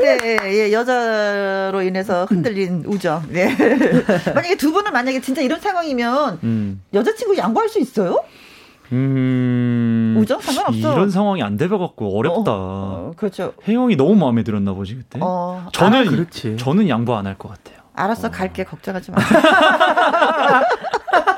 [0.00, 3.22] 네, 예, 여자로 인해서 흔들린 우정.
[3.28, 3.54] 네.
[4.34, 6.82] 만약에 두 분은 만약에 진짜 이런 상황이면 음.
[6.94, 8.22] 여자친구 양보할 수 있어요?
[8.92, 10.16] 음.
[10.18, 10.92] 우정 상관없어.
[10.92, 12.52] 이런 상황이 안 돼봐갖고 어렵다.
[12.52, 13.52] 어, 어, 그렇죠.
[13.66, 15.18] 혜영이 너무 마음에 들었나 보지 그때.
[15.22, 16.56] 어, 저는 아, 그렇지.
[16.58, 17.76] 저는 양보 안 할 것 같아요.
[17.94, 18.30] 알았어, 어.
[18.30, 19.16] 갈게 걱정하지 마.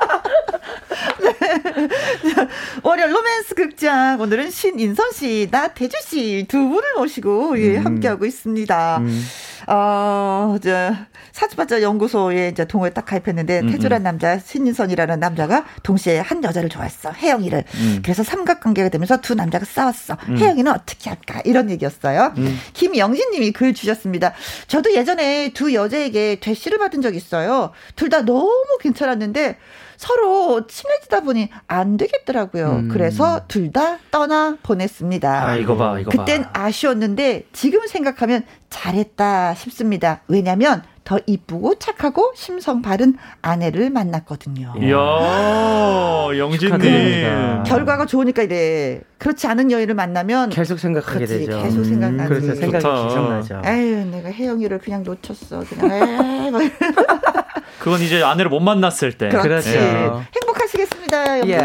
[2.83, 7.85] 월요일 로맨스 극장 오늘은 신인선 씨, 나태주 씨 두 분을 모시고 예, 음.
[7.85, 8.97] 함께하고 있습니다.
[8.99, 9.25] 음.
[9.67, 10.93] 어, 저,
[11.31, 14.03] 사주발자 연구소에 이제 동호회 딱 가입했는데, 음, 태주란 음.
[14.03, 17.11] 남자, 신인선이라는 남자가 동시에 한 여자를 좋아했어.
[17.11, 17.65] 혜영이를.
[17.75, 17.99] 음.
[18.03, 20.17] 그래서 삼각관계가 되면서 두 남자가 싸웠어.
[20.29, 20.37] 음.
[20.39, 21.41] 혜영이는 어떻게 할까?
[21.45, 22.33] 이런 얘기였어요.
[22.37, 22.59] 음.
[22.73, 24.33] 김영진 님이 글 주셨습니다.
[24.67, 27.71] 저도 예전에 두 여자에게 대시를 받은 적 있어요.
[27.95, 29.57] 둘 다 너무 괜찮았는데,
[29.99, 32.69] 서로 친해지다 보니 안 되겠더라고요.
[32.69, 32.87] 음.
[32.89, 35.47] 그래서 둘 다 떠나 보냈습니다.
[35.47, 36.49] 아, 이거 봐, 이거 그땐 봐.
[36.53, 40.21] 아쉬웠는데 지금 생각하면 잘했다 싶습니다.
[40.29, 44.73] 왜냐면 더 이쁘고 착하고 심성 바른 아내를 만났거든요.
[44.81, 47.63] 이야, 영진님.
[47.65, 49.01] 결과가 좋으니까 이래.
[49.17, 51.61] 그렇지 않은 여인을 만나면 계속 생각하게 그렇지, 되죠.
[51.61, 52.23] 계속 생각나지.
[52.33, 53.61] 음, 그래서 생각이 기억나죠.
[53.65, 55.59] 에휴, 내가 혜영이를 그냥 놓쳤어.
[55.67, 55.91] 그냥.
[55.91, 56.71] 에이,
[57.79, 59.29] 그건 이제 아내를 못 만났을 때.
[59.29, 59.75] 그렇지.
[59.75, 60.11] 예.
[60.35, 61.47] 행복하시겠습니다.
[61.47, 61.57] 예.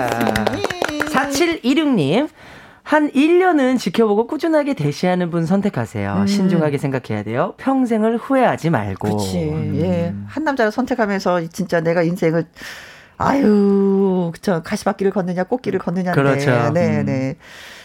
[1.10, 2.28] 4726님.
[2.82, 6.16] 한 1년은 지켜보고 꾸준하게 대시하는 분 선택하세요.
[6.18, 6.26] 음.
[6.26, 7.54] 신중하게 생각해야 돼요.
[7.56, 9.08] 평생을 후회하지 말고.
[9.08, 9.38] 그렇지.
[9.44, 9.76] 음.
[9.80, 10.14] 예.
[10.26, 12.44] 한 남자를 선택하면서 진짜 내가 인생을
[13.18, 14.62] 아유, 그쵸.
[14.64, 16.20] 가시밭길을 걷느냐, 꽃길을 걷느냐인데.
[16.20, 16.72] 그렇죠.
[16.72, 17.06] 네, 음.
[17.06, 17.36] 네.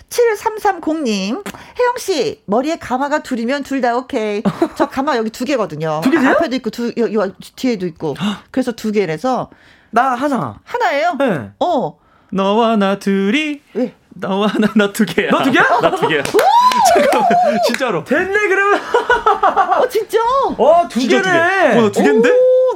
[0.10, 1.44] 7330님,
[1.80, 4.42] 혜영씨, 머리에 가마가 둘이면 둘 다 오케이.
[4.76, 6.02] 저 가마 여기 두 개거든요.
[6.04, 6.32] 두 개세요?
[6.32, 7.16] 앞에도 있고, 두, 여기
[7.56, 8.16] 뒤에도 있고.
[8.52, 9.50] 그래서 두 개라서.
[9.92, 10.60] 나 하나.
[10.66, 11.16] 하나예요?
[11.20, 11.52] 네.
[11.60, 11.98] 어.
[12.32, 13.62] 너와 나 둘이.
[13.74, 13.94] 왜?
[14.10, 15.30] 나와 나두 개야.
[15.32, 15.64] 너 두 개야?
[15.82, 16.22] 나 두 개야.
[16.94, 17.30] 잠깐만,
[17.68, 18.04] 진짜로.
[18.04, 18.82] 됐네, 그러면.
[19.80, 20.18] 어, 진짜?
[20.58, 21.70] 어, 두 진짜 개네.
[21.70, 21.80] 두 개.
[21.80, 22.30] 어, 두 개인데?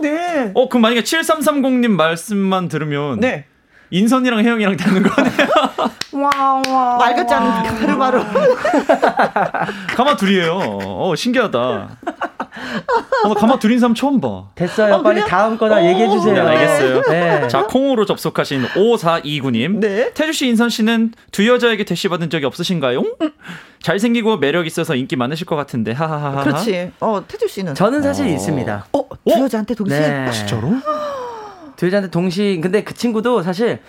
[0.04, 0.52] 오, 네.
[0.54, 3.20] 어, 그럼 만약에 7330님 말씀만 들으면.
[3.20, 3.46] 네.
[3.94, 5.48] 인선이랑 혜영이랑 되는 거네요.
[6.14, 6.98] 와, 와.
[6.98, 8.24] 말 같지 않은 가르마로.
[9.96, 10.80] 가마 둘이에요.
[10.84, 11.60] 어, 신기하다.
[11.60, 14.46] 어, 나 가마 둘인 사람 처음 봐.
[14.56, 14.96] 됐어요.
[14.96, 15.28] 어, 빨리 그래요?
[15.28, 16.34] 다음 거나 얘기해 주세요.
[16.34, 17.02] 네, 알겠어요.
[17.04, 17.48] 네.
[17.48, 19.80] 자, 콩으로 접속하신 5429님.
[19.80, 20.12] 네.
[20.14, 23.00] 태주 씨, 인선 씨는 두 여자에게 대시 받은 적이 없으신가요?
[23.02, 23.32] 음.
[23.84, 25.92] 잘생기고 매력 있어서 인기 많으실 것 같은데.
[25.92, 26.44] 하하하.
[26.44, 26.92] 그렇지.
[27.00, 28.30] 어, 태주 씨는 저는 사실 어.
[28.30, 28.88] 있습니다.
[28.92, 30.00] 어, 두 여자한테 동시에?
[30.00, 30.28] 네.
[30.28, 30.74] 아, 진짜로?
[31.84, 33.80] 두 여자한테 동시 근데 그 친구도 사실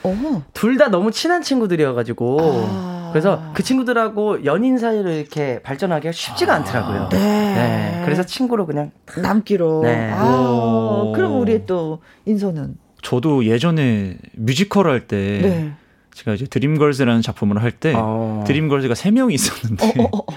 [0.53, 3.11] 둘 다 너무 친한 친구들이어가지고 아.
[3.12, 6.57] 그래서 그 친구들하고 연인 사이를 이렇게 발전하기가 쉽지가 아.
[6.57, 7.09] 않더라고요.
[7.12, 7.18] 네.
[7.18, 8.03] 네.
[8.05, 9.82] 그래서 친구로 그냥 남기로.
[9.84, 10.11] 네.
[10.12, 15.72] 아, 그럼 우리 또 인선은 저도 예전에 뮤지컬 할 때 네.
[16.14, 18.42] 제가 이제 드림걸스라는 작품을 할때 어.
[18.45, 20.36] 드림걸스가 세 명이 있었는데 어, 어, 어, 어.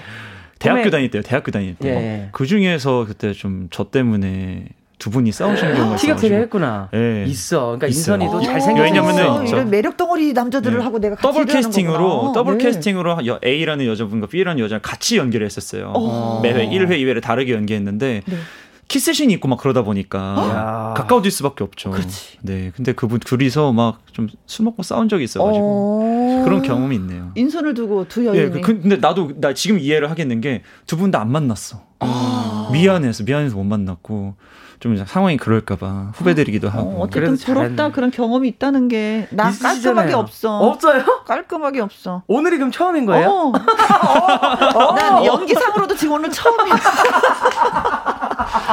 [0.60, 1.22] 대학교 다닐 때요.
[1.22, 1.88] 대학교 다닐 때.
[1.88, 2.28] 예.
[2.30, 4.66] 그 중에서 그때 좀 저 때문에
[4.98, 5.98] 두 분이 싸우시는 경우가 있어요.
[5.98, 6.88] 티가 되게 했구나.
[6.92, 7.24] 네.
[7.28, 7.66] 있어.
[7.66, 8.16] 그러니까 있어요.
[8.16, 8.82] 인선이도 잘생겼어.
[8.82, 10.84] 왜냐면은 이런 매력 덩어리 남자들을 네.
[10.84, 12.64] 하고 내가 더블 캐스팅으로 더블 네.
[12.64, 15.92] 캐스팅으로 A라는 여자분과 B라는 여자를 같이 연기했었어요.
[15.94, 16.40] 어.
[16.42, 18.36] 매회 1회, 2회를 다르게 연기했는데 네.
[18.88, 20.94] 키스신이 있고 막 그러다 보니까 어?
[20.96, 21.90] 가까워질 수밖에 없죠.
[21.90, 22.38] 그렇지.
[22.40, 22.72] 네.
[22.74, 25.62] 근데 그분 둘이서 막 좀 술 먹고 싸운 적이 있어가지고
[26.02, 26.44] 어...
[26.44, 27.30] 그런 경험이 있네요.
[27.36, 28.50] 인선을 두고 두 여인이.
[28.50, 28.60] 네.
[28.62, 31.82] 그, 근데 나도 나 지금 이해를 하겠는 게 두 분 다 안 만났어.
[32.00, 32.70] 아...
[32.72, 34.34] 미안해서 미안해서 못 만났고
[34.80, 37.02] 좀 상황이 그럴까봐 후배들이기도 하고.
[37.02, 40.58] 어, 쨌든 부럽다 그런 경험이 있다는 게 나 깔끔하게 없어.
[40.58, 41.02] 없어요?
[41.26, 42.22] 깔끔하게 없어.
[42.26, 43.28] 오늘이 그럼 처음인 거예요?
[43.28, 43.52] 어.
[44.74, 44.94] 어.
[44.94, 46.74] 난 연기상으로도 지금 오늘 처음이야.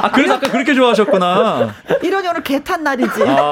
[0.02, 1.70] 아 그래서 아까 그렇게 좋아하셨구나.
[2.02, 3.22] 이러니 오늘 개탄 날이지.
[3.28, 3.50] 아.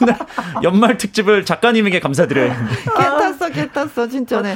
[0.00, 0.14] 오늘
[0.62, 2.54] 연말 특집을 작가님에게 감사드려요.
[2.96, 4.54] 계 탔 어, 계 탔어, 진짜네.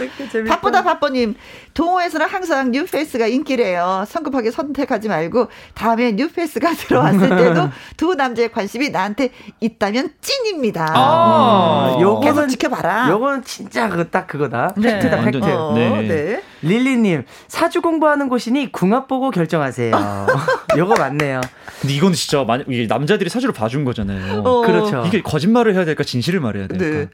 [0.48, 1.34] 바쁘다, 바쁘님.
[1.74, 4.04] 동호회에서는 항상 뉴페이스가 인기래요.
[4.06, 9.30] 성급하게 선택하지 말고 다음에 뉴페이스가 들어왔을 때도 두 남자의 관심이 나한테
[9.60, 10.92] 있다면 찐입니다.
[10.94, 12.02] 아, 음.
[12.02, 13.08] 요거는 계속 지켜봐라.
[13.10, 14.74] 요거는 진짜 그 딱 그거다.
[14.76, 14.98] 네.
[14.98, 15.38] 팩트다, 팩트.
[15.44, 16.02] 어, 네.
[16.02, 16.42] 네.
[16.60, 19.92] 릴리님, 사주 공부하는 곳이니 궁합 보고 결정하세요.
[20.76, 21.40] 요거 맞네요.
[21.80, 24.42] 근데 이건 진짜 만, 이게 남자들이 사주를 봐준 거잖아요.
[24.44, 24.60] 어.
[24.60, 25.02] 그렇죠.
[25.06, 26.84] 이게 거짓말을 해야 될까 진실을 말해야 될까.
[26.84, 27.08] 네.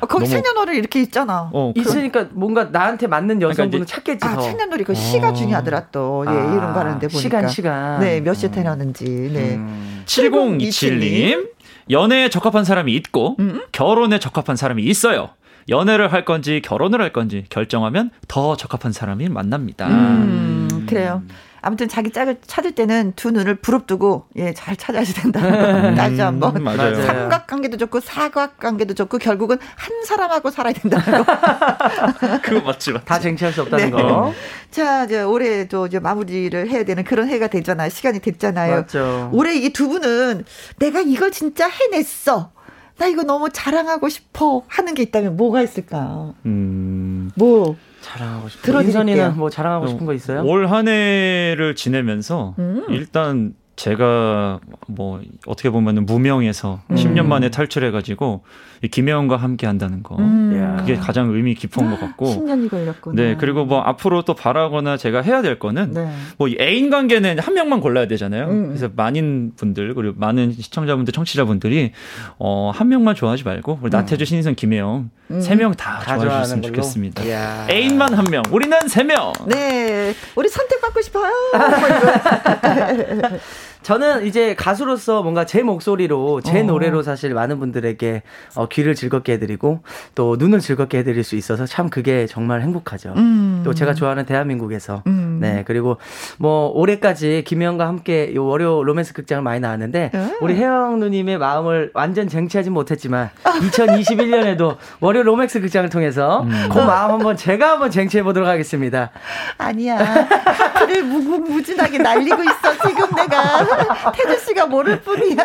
[0.00, 0.26] 어, 거기 너무...
[0.26, 1.50] 생년월일 이렇게 있 잖아.
[1.52, 4.26] 어, 있으니까 뭔가 나한테 맞는 여성분을 그러니까 찾겠지.
[4.26, 5.32] 아, 생년월일 그 시가 어.
[5.32, 6.24] 중요하더라 또.
[6.26, 7.18] 예, 아, 이런 거 하는데 보니까.
[7.20, 8.00] 시간 시간.
[8.00, 9.04] 네, 몇 시에 태어났는지.
[9.04, 9.56] 네.
[9.56, 10.02] 음.
[10.06, 11.50] 7027님.
[11.90, 13.62] 연애에 적합한 사람이 있고 음?
[13.72, 15.30] 결혼에 적합한 사람이 있어요.
[15.68, 19.88] 연애를 할 건지 결혼을 할 건지 결정하면 더 적합한 사람이 만납니다.
[19.88, 21.22] 음, 그래요.
[21.62, 25.40] 아무튼 자기 짝을 찾을 때는 두 눈을 부릅뜨고 예, 잘 찾아야 된다.
[25.40, 26.94] 음, 다시 한번 맞아요.
[27.06, 31.36] 삼각관계도 좋고 사각관계도 좋고 결국은 한 사람하고 살아야 된다는 거.
[32.42, 33.04] 그거 맞지 맞지.
[33.04, 33.90] 다 쟁취할 수 없다는 네.
[33.90, 34.32] 거.
[34.70, 37.88] 자, 이제 올해 또 이제 마무리를 해야 되는 그런 해가 되잖아요.
[37.90, 38.74] 시간이 됐잖아요.
[38.76, 39.30] 맞죠.
[39.32, 40.44] 올해 이 두 분은
[40.78, 42.50] 내가 이걸 진짜 해냈어.
[42.98, 46.32] 나 이거 너무 자랑하고 싶어 하는 게 있다면 뭐가 있을까?
[46.44, 47.30] 음.
[47.34, 50.42] 뭐 자랑하고 싶은 인선이는 뭐 자랑하고 싶은 거 있어요?
[50.44, 52.84] 올 한 해를 지내면서 음.
[52.90, 56.96] 일단 제가 뭐 어떻게 보면은 무명에서 음.
[56.96, 58.42] 10년 만에 탈출해가지고
[58.88, 60.76] 김혜원과 함께 한다는 거 음.
[60.78, 63.22] 그게 가장 의미 깊은 것 같고 10년이 걸렸구나.
[63.22, 66.10] 네 그리고 뭐 앞으로 또 바라거나 제가 해야 될 거는 네.
[66.38, 68.46] 뭐 애인 관계는 한 명만 골라야 되잖아요.
[68.48, 68.66] 음.
[68.68, 71.92] 그래서 많은 분들 그리고 많은 시청자분들 청취자분들이
[72.38, 75.40] 어 한 명만 좋아하지 말고 우리 나태주 신인선 김혜영 음.
[75.40, 77.22] 세명 다 좋아해 주셨으면 좋겠습니다.
[77.24, 77.66] 이야.
[77.70, 79.32] 애인만 한 명, 우리는 세 명.
[79.46, 81.30] 네, 우리 선택받고 싶어요.
[83.82, 86.62] 저는 이제 가수로서 뭔가 제 목소리로 제 어.
[86.64, 88.22] 노래로 사실 많은 분들에게
[88.56, 89.80] 어, 귀를 즐겁게 해드리고
[90.14, 93.14] 또 눈을 즐겁게 해드릴 수 있어서 참 그게 정말 행복하죠.
[93.16, 93.62] 음.
[93.64, 95.38] 또 제가 좋아하는 대한민국에서 음.
[95.40, 95.96] 네 그리고
[96.38, 100.36] 뭐 올해까지 김혜영과 함께 요 월요 로맨스 극장을 많이 나왔는데 음.
[100.40, 106.68] 우리 혜영 누님의 마음을 완전 쟁취하지 못했지만 2021년에도 월요 로맨스 극장을 통해서 음.
[106.70, 109.10] 그 마음 한번 제가 한번 쟁취해 보도록 하겠습니다.
[109.58, 113.69] 아니야 하트를 무궁무진하게 날리고 있어 지금 내가.
[114.14, 115.44] 태주 씨가 모를 뿐이야.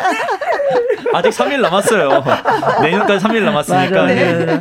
[1.14, 2.24] 아직 3일 남았어요.
[2.82, 4.06] 내년까지 3일 남았으니까.
[4.06, 4.60] 네.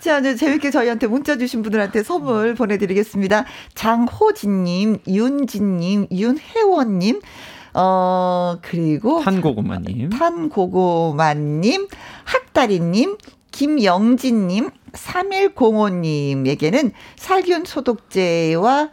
[0.00, 3.44] 자, 이제 재밌게 저희한테 문자 주신 분들한테 선물 보내드리겠습니다.
[3.74, 7.20] 장호진님, 윤진님, 윤혜원님,
[7.74, 9.22] 어, 그리고.
[9.22, 10.10] 탄고구마님.
[10.10, 11.88] 탄고구마님,
[12.24, 13.16] 학다리님,
[13.50, 18.90] 김영진님, 3105님에게는 살균 소독제와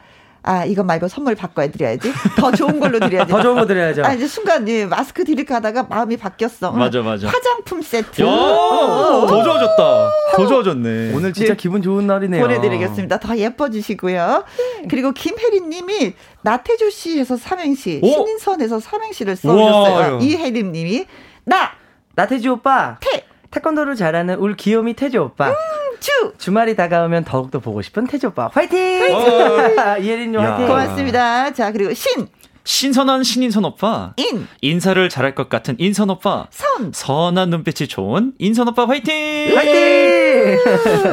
[0.48, 2.12] 아, 이거 말고 선물 바꿔야 드려야지.
[2.38, 3.30] 더 좋은 걸로 드려야지.
[3.34, 4.06] 더 좋은 거 드려야죠.
[4.06, 6.72] 아, 이제 순간 예, 마스크 드릴까 하다가 마음이 바뀌었어.
[6.72, 7.28] 맞아, 맞아.
[7.28, 8.22] 화장품 세트.
[8.22, 10.12] 야, 더 좋아졌다.
[10.36, 11.14] 더 좋아졌네.
[11.16, 11.58] 오늘 진짜 네.
[11.58, 12.42] 기분 좋은 날이네요.
[12.42, 13.20] 보내드리겠습니다.
[13.20, 14.44] 더 예뻐지시고요.
[14.88, 18.08] 그리고 김혜리 님이 나태주 씨에서 삼행시, 오?
[18.08, 20.20] 신인선에서 삼행시를 써주셨어요.
[20.22, 21.06] 이혜림 님이
[21.44, 21.72] 나!
[22.16, 22.98] 나태주 오빠!
[23.02, 23.26] 태!
[23.56, 25.50] 태권도를 잘하는 울 귀요미 태주 오빠.
[25.50, 25.54] 음,
[26.02, 26.34] 주!
[26.38, 28.50] 주말이 다가오면 더욱더 보고 싶은 태주 오빠.
[28.52, 28.78] 화이팅!
[30.04, 30.68] 이혜린님 화이팅!
[30.68, 31.54] 고맙습니다.
[31.54, 32.28] 자, 그리고 신!
[32.66, 34.14] 신선한 신인선 오빠.
[34.18, 34.48] 인.
[34.62, 36.48] 인사를 잘할 것 같은 인선 오빠.
[36.50, 36.92] 선.
[36.92, 39.56] 선한 눈빛이 좋은 인선 오빠 화이팅!
[39.56, 40.58] 화이팅!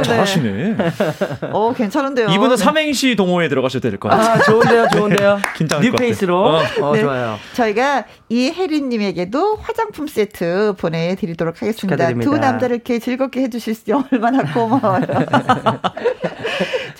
[0.03, 0.77] 잘하시네.
[1.53, 2.29] 어, 괜찮은데요.
[2.31, 2.65] 이분은 네.
[2.65, 4.31] 삼행시 동호회에 들어가셔도 될 것 같아요.
[4.33, 5.39] 아, 좋은데요, 좋은데요.
[5.57, 6.43] 긴장할 뉴 페이스로.
[6.43, 7.03] 어, 어 네.
[7.03, 7.39] 좋아요.
[7.53, 11.97] 저희가 이혜린님에게도 화장품 세트 보내드리도록 하겠습니다.
[11.97, 12.31] 축하드립니다.
[12.31, 15.03] 두 남자를 이렇게 즐겁게 해주실 수 얼마나 고마워요.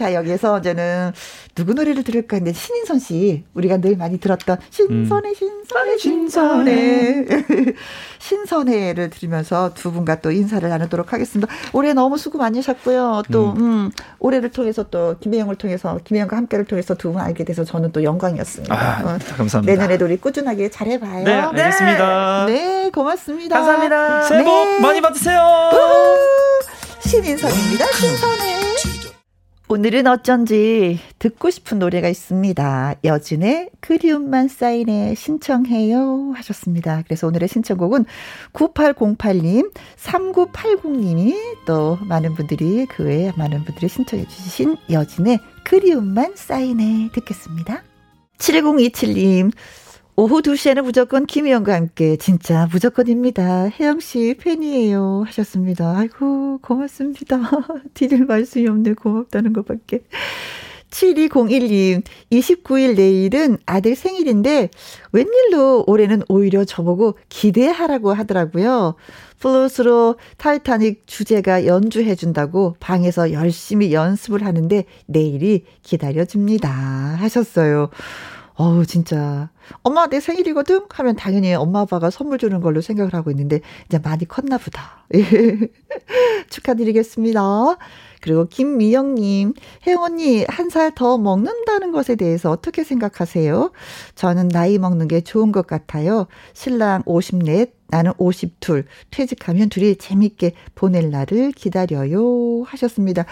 [0.03, 1.13] 자, 여기서 이제는
[1.55, 5.35] 누구 노래를 들을까 했는데 신인선 씨 우리가 늘 많이 들었던 신선해 음.
[5.37, 7.27] 신선해 신선해
[8.19, 11.53] 신선해를 들으면서 두 분과 또 인사를 나누도록 하겠습니다.
[11.73, 13.23] 올해 너무 수고 많으셨고요.
[13.31, 13.61] 또 음.
[13.63, 18.03] 음, 올해를 통해서 또 김혜영을 통해서 김혜영과 함께를 통해서 두 분 알게 돼서 저는 또
[18.03, 18.75] 영광이었습니다.
[18.75, 19.61] 아, 어, 감사합니다.
[19.73, 21.25] 내년에도 우리 꾸준하게 잘해봐요.
[21.25, 22.47] 네, 알겠습니다.
[22.47, 23.55] 네, 네 고맙습니다.
[23.57, 24.23] 감사합니다.
[24.23, 24.81] 새해 복 네.
[24.81, 25.71] 많이 받으세요.
[27.03, 27.87] 신인선입니다.
[27.93, 28.52] 신선해.
[29.73, 32.97] 오늘은 어쩐지 듣고 싶은 노래가 있습니다.
[33.05, 37.01] 여진의 그리움만 사인해 신청해요 하셨습니다.
[37.07, 38.05] 그래서 오늘의 신청곡은
[38.53, 41.35] 9808님, 3980님이
[41.67, 47.83] 또 많은 분들이 그 외에 많은 분들이 신청해 주신 여진의 그리움만 쌓이네 듣겠습니다.
[48.37, 49.53] 7027님,
[50.15, 53.71] 오후 2시에는 무조건 김혜영과 함께 진짜 무조건입니다.
[53.71, 55.97] 혜영 씨 팬이에요 하셨습니다.
[55.97, 57.41] 아이고 고맙습니다.
[57.95, 60.05] 드릴 말씀이 없네 고맙다는 것밖에.
[60.91, 64.69] 7201님, 29일 내일은 아들 생일인데,
[65.13, 68.97] 웬일로 올해는 오히려 저보고 기대하라고 하더라고요.
[69.39, 76.69] 플루트로 타이타닉 주제가 연주해준다고 방에서 열심히 연습을 하는데, 내일이 기다려집니다.
[76.69, 77.89] 하셨어요.
[78.55, 79.51] 어우, 진짜.
[79.83, 80.83] 엄마 내 생일이거든?
[80.91, 85.07] 하면 당연히 엄마 아빠가 선물 주는 걸로 생각을 하고 있는데, 이제 많이 컸나 보다.
[86.51, 87.41] 축하드리겠습니다.
[88.21, 89.55] 그리고 김미영님,
[89.87, 93.73] 혜영 언니, 한 살 더 먹는다는 것에 대해서 어떻게 생각하세요?
[94.15, 96.27] 저는 나이 먹는 게 좋은 것 같아요.
[96.53, 102.63] 신랑 54, 나는 52, 퇴직하면 둘이 재밌게 보낼 날을 기다려요.
[102.65, 103.25] 하셨습니다.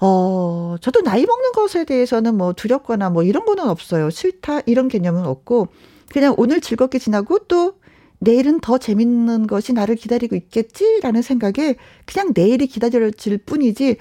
[0.00, 4.10] 어, 저도 나이 먹는 것에 대해서는 뭐 두렵거나 뭐 이런 거는 없어요.
[4.10, 5.68] 싫다 이런 개념은 없고
[6.10, 7.74] 그냥 오늘 즐겁게 지나고 또
[8.18, 13.96] 내일은 더 재밌는 것이 나를 기다리고 있겠지라는 생각에 그냥 내일이 기다려질 뿐이지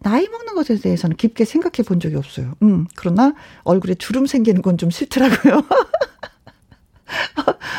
[0.00, 2.54] 나이 먹는 것에 대해서는 깊게 생각해 본 적이 없어요.
[2.62, 3.34] 음, 그러나
[3.64, 5.54] 얼굴에 주름 생기는 건 좀 싫더라고요.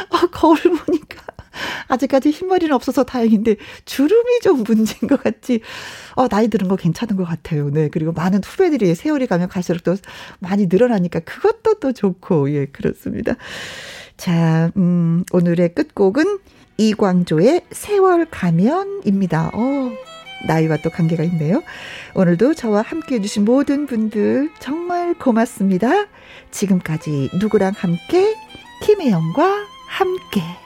[0.09, 1.24] 어, 거울 보니까
[1.87, 3.55] 아직까지 흰머리는 없어서 다행인데
[3.85, 5.61] 주름이 좀 문제인 것 같지.
[6.15, 7.69] 어, 나이 드는 거 괜찮은 것 같아요.
[7.69, 7.89] 네.
[7.89, 9.95] 그리고 많은 후배들이 세월이 가면 갈수록 또
[10.39, 13.35] 많이 늘어나니까 그것도 또 좋고, 예, 그렇습니다.
[14.17, 16.39] 자, 음, 오늘의 끝곡은
[16.77, 19.51] 이광조의 세월 가면입니다.
[19.53, 19.91] 어,
[20.45, 21.63] 나이와 또 관계가 있네요.
[22.13, 26.07] 오늘도 저와 함께 해주신 모든 분들 정말 고맙습니다.
[26.51, 28.35] 지금까지 누구랑 함께
[28.83, 30.64] 김혜영과 함께.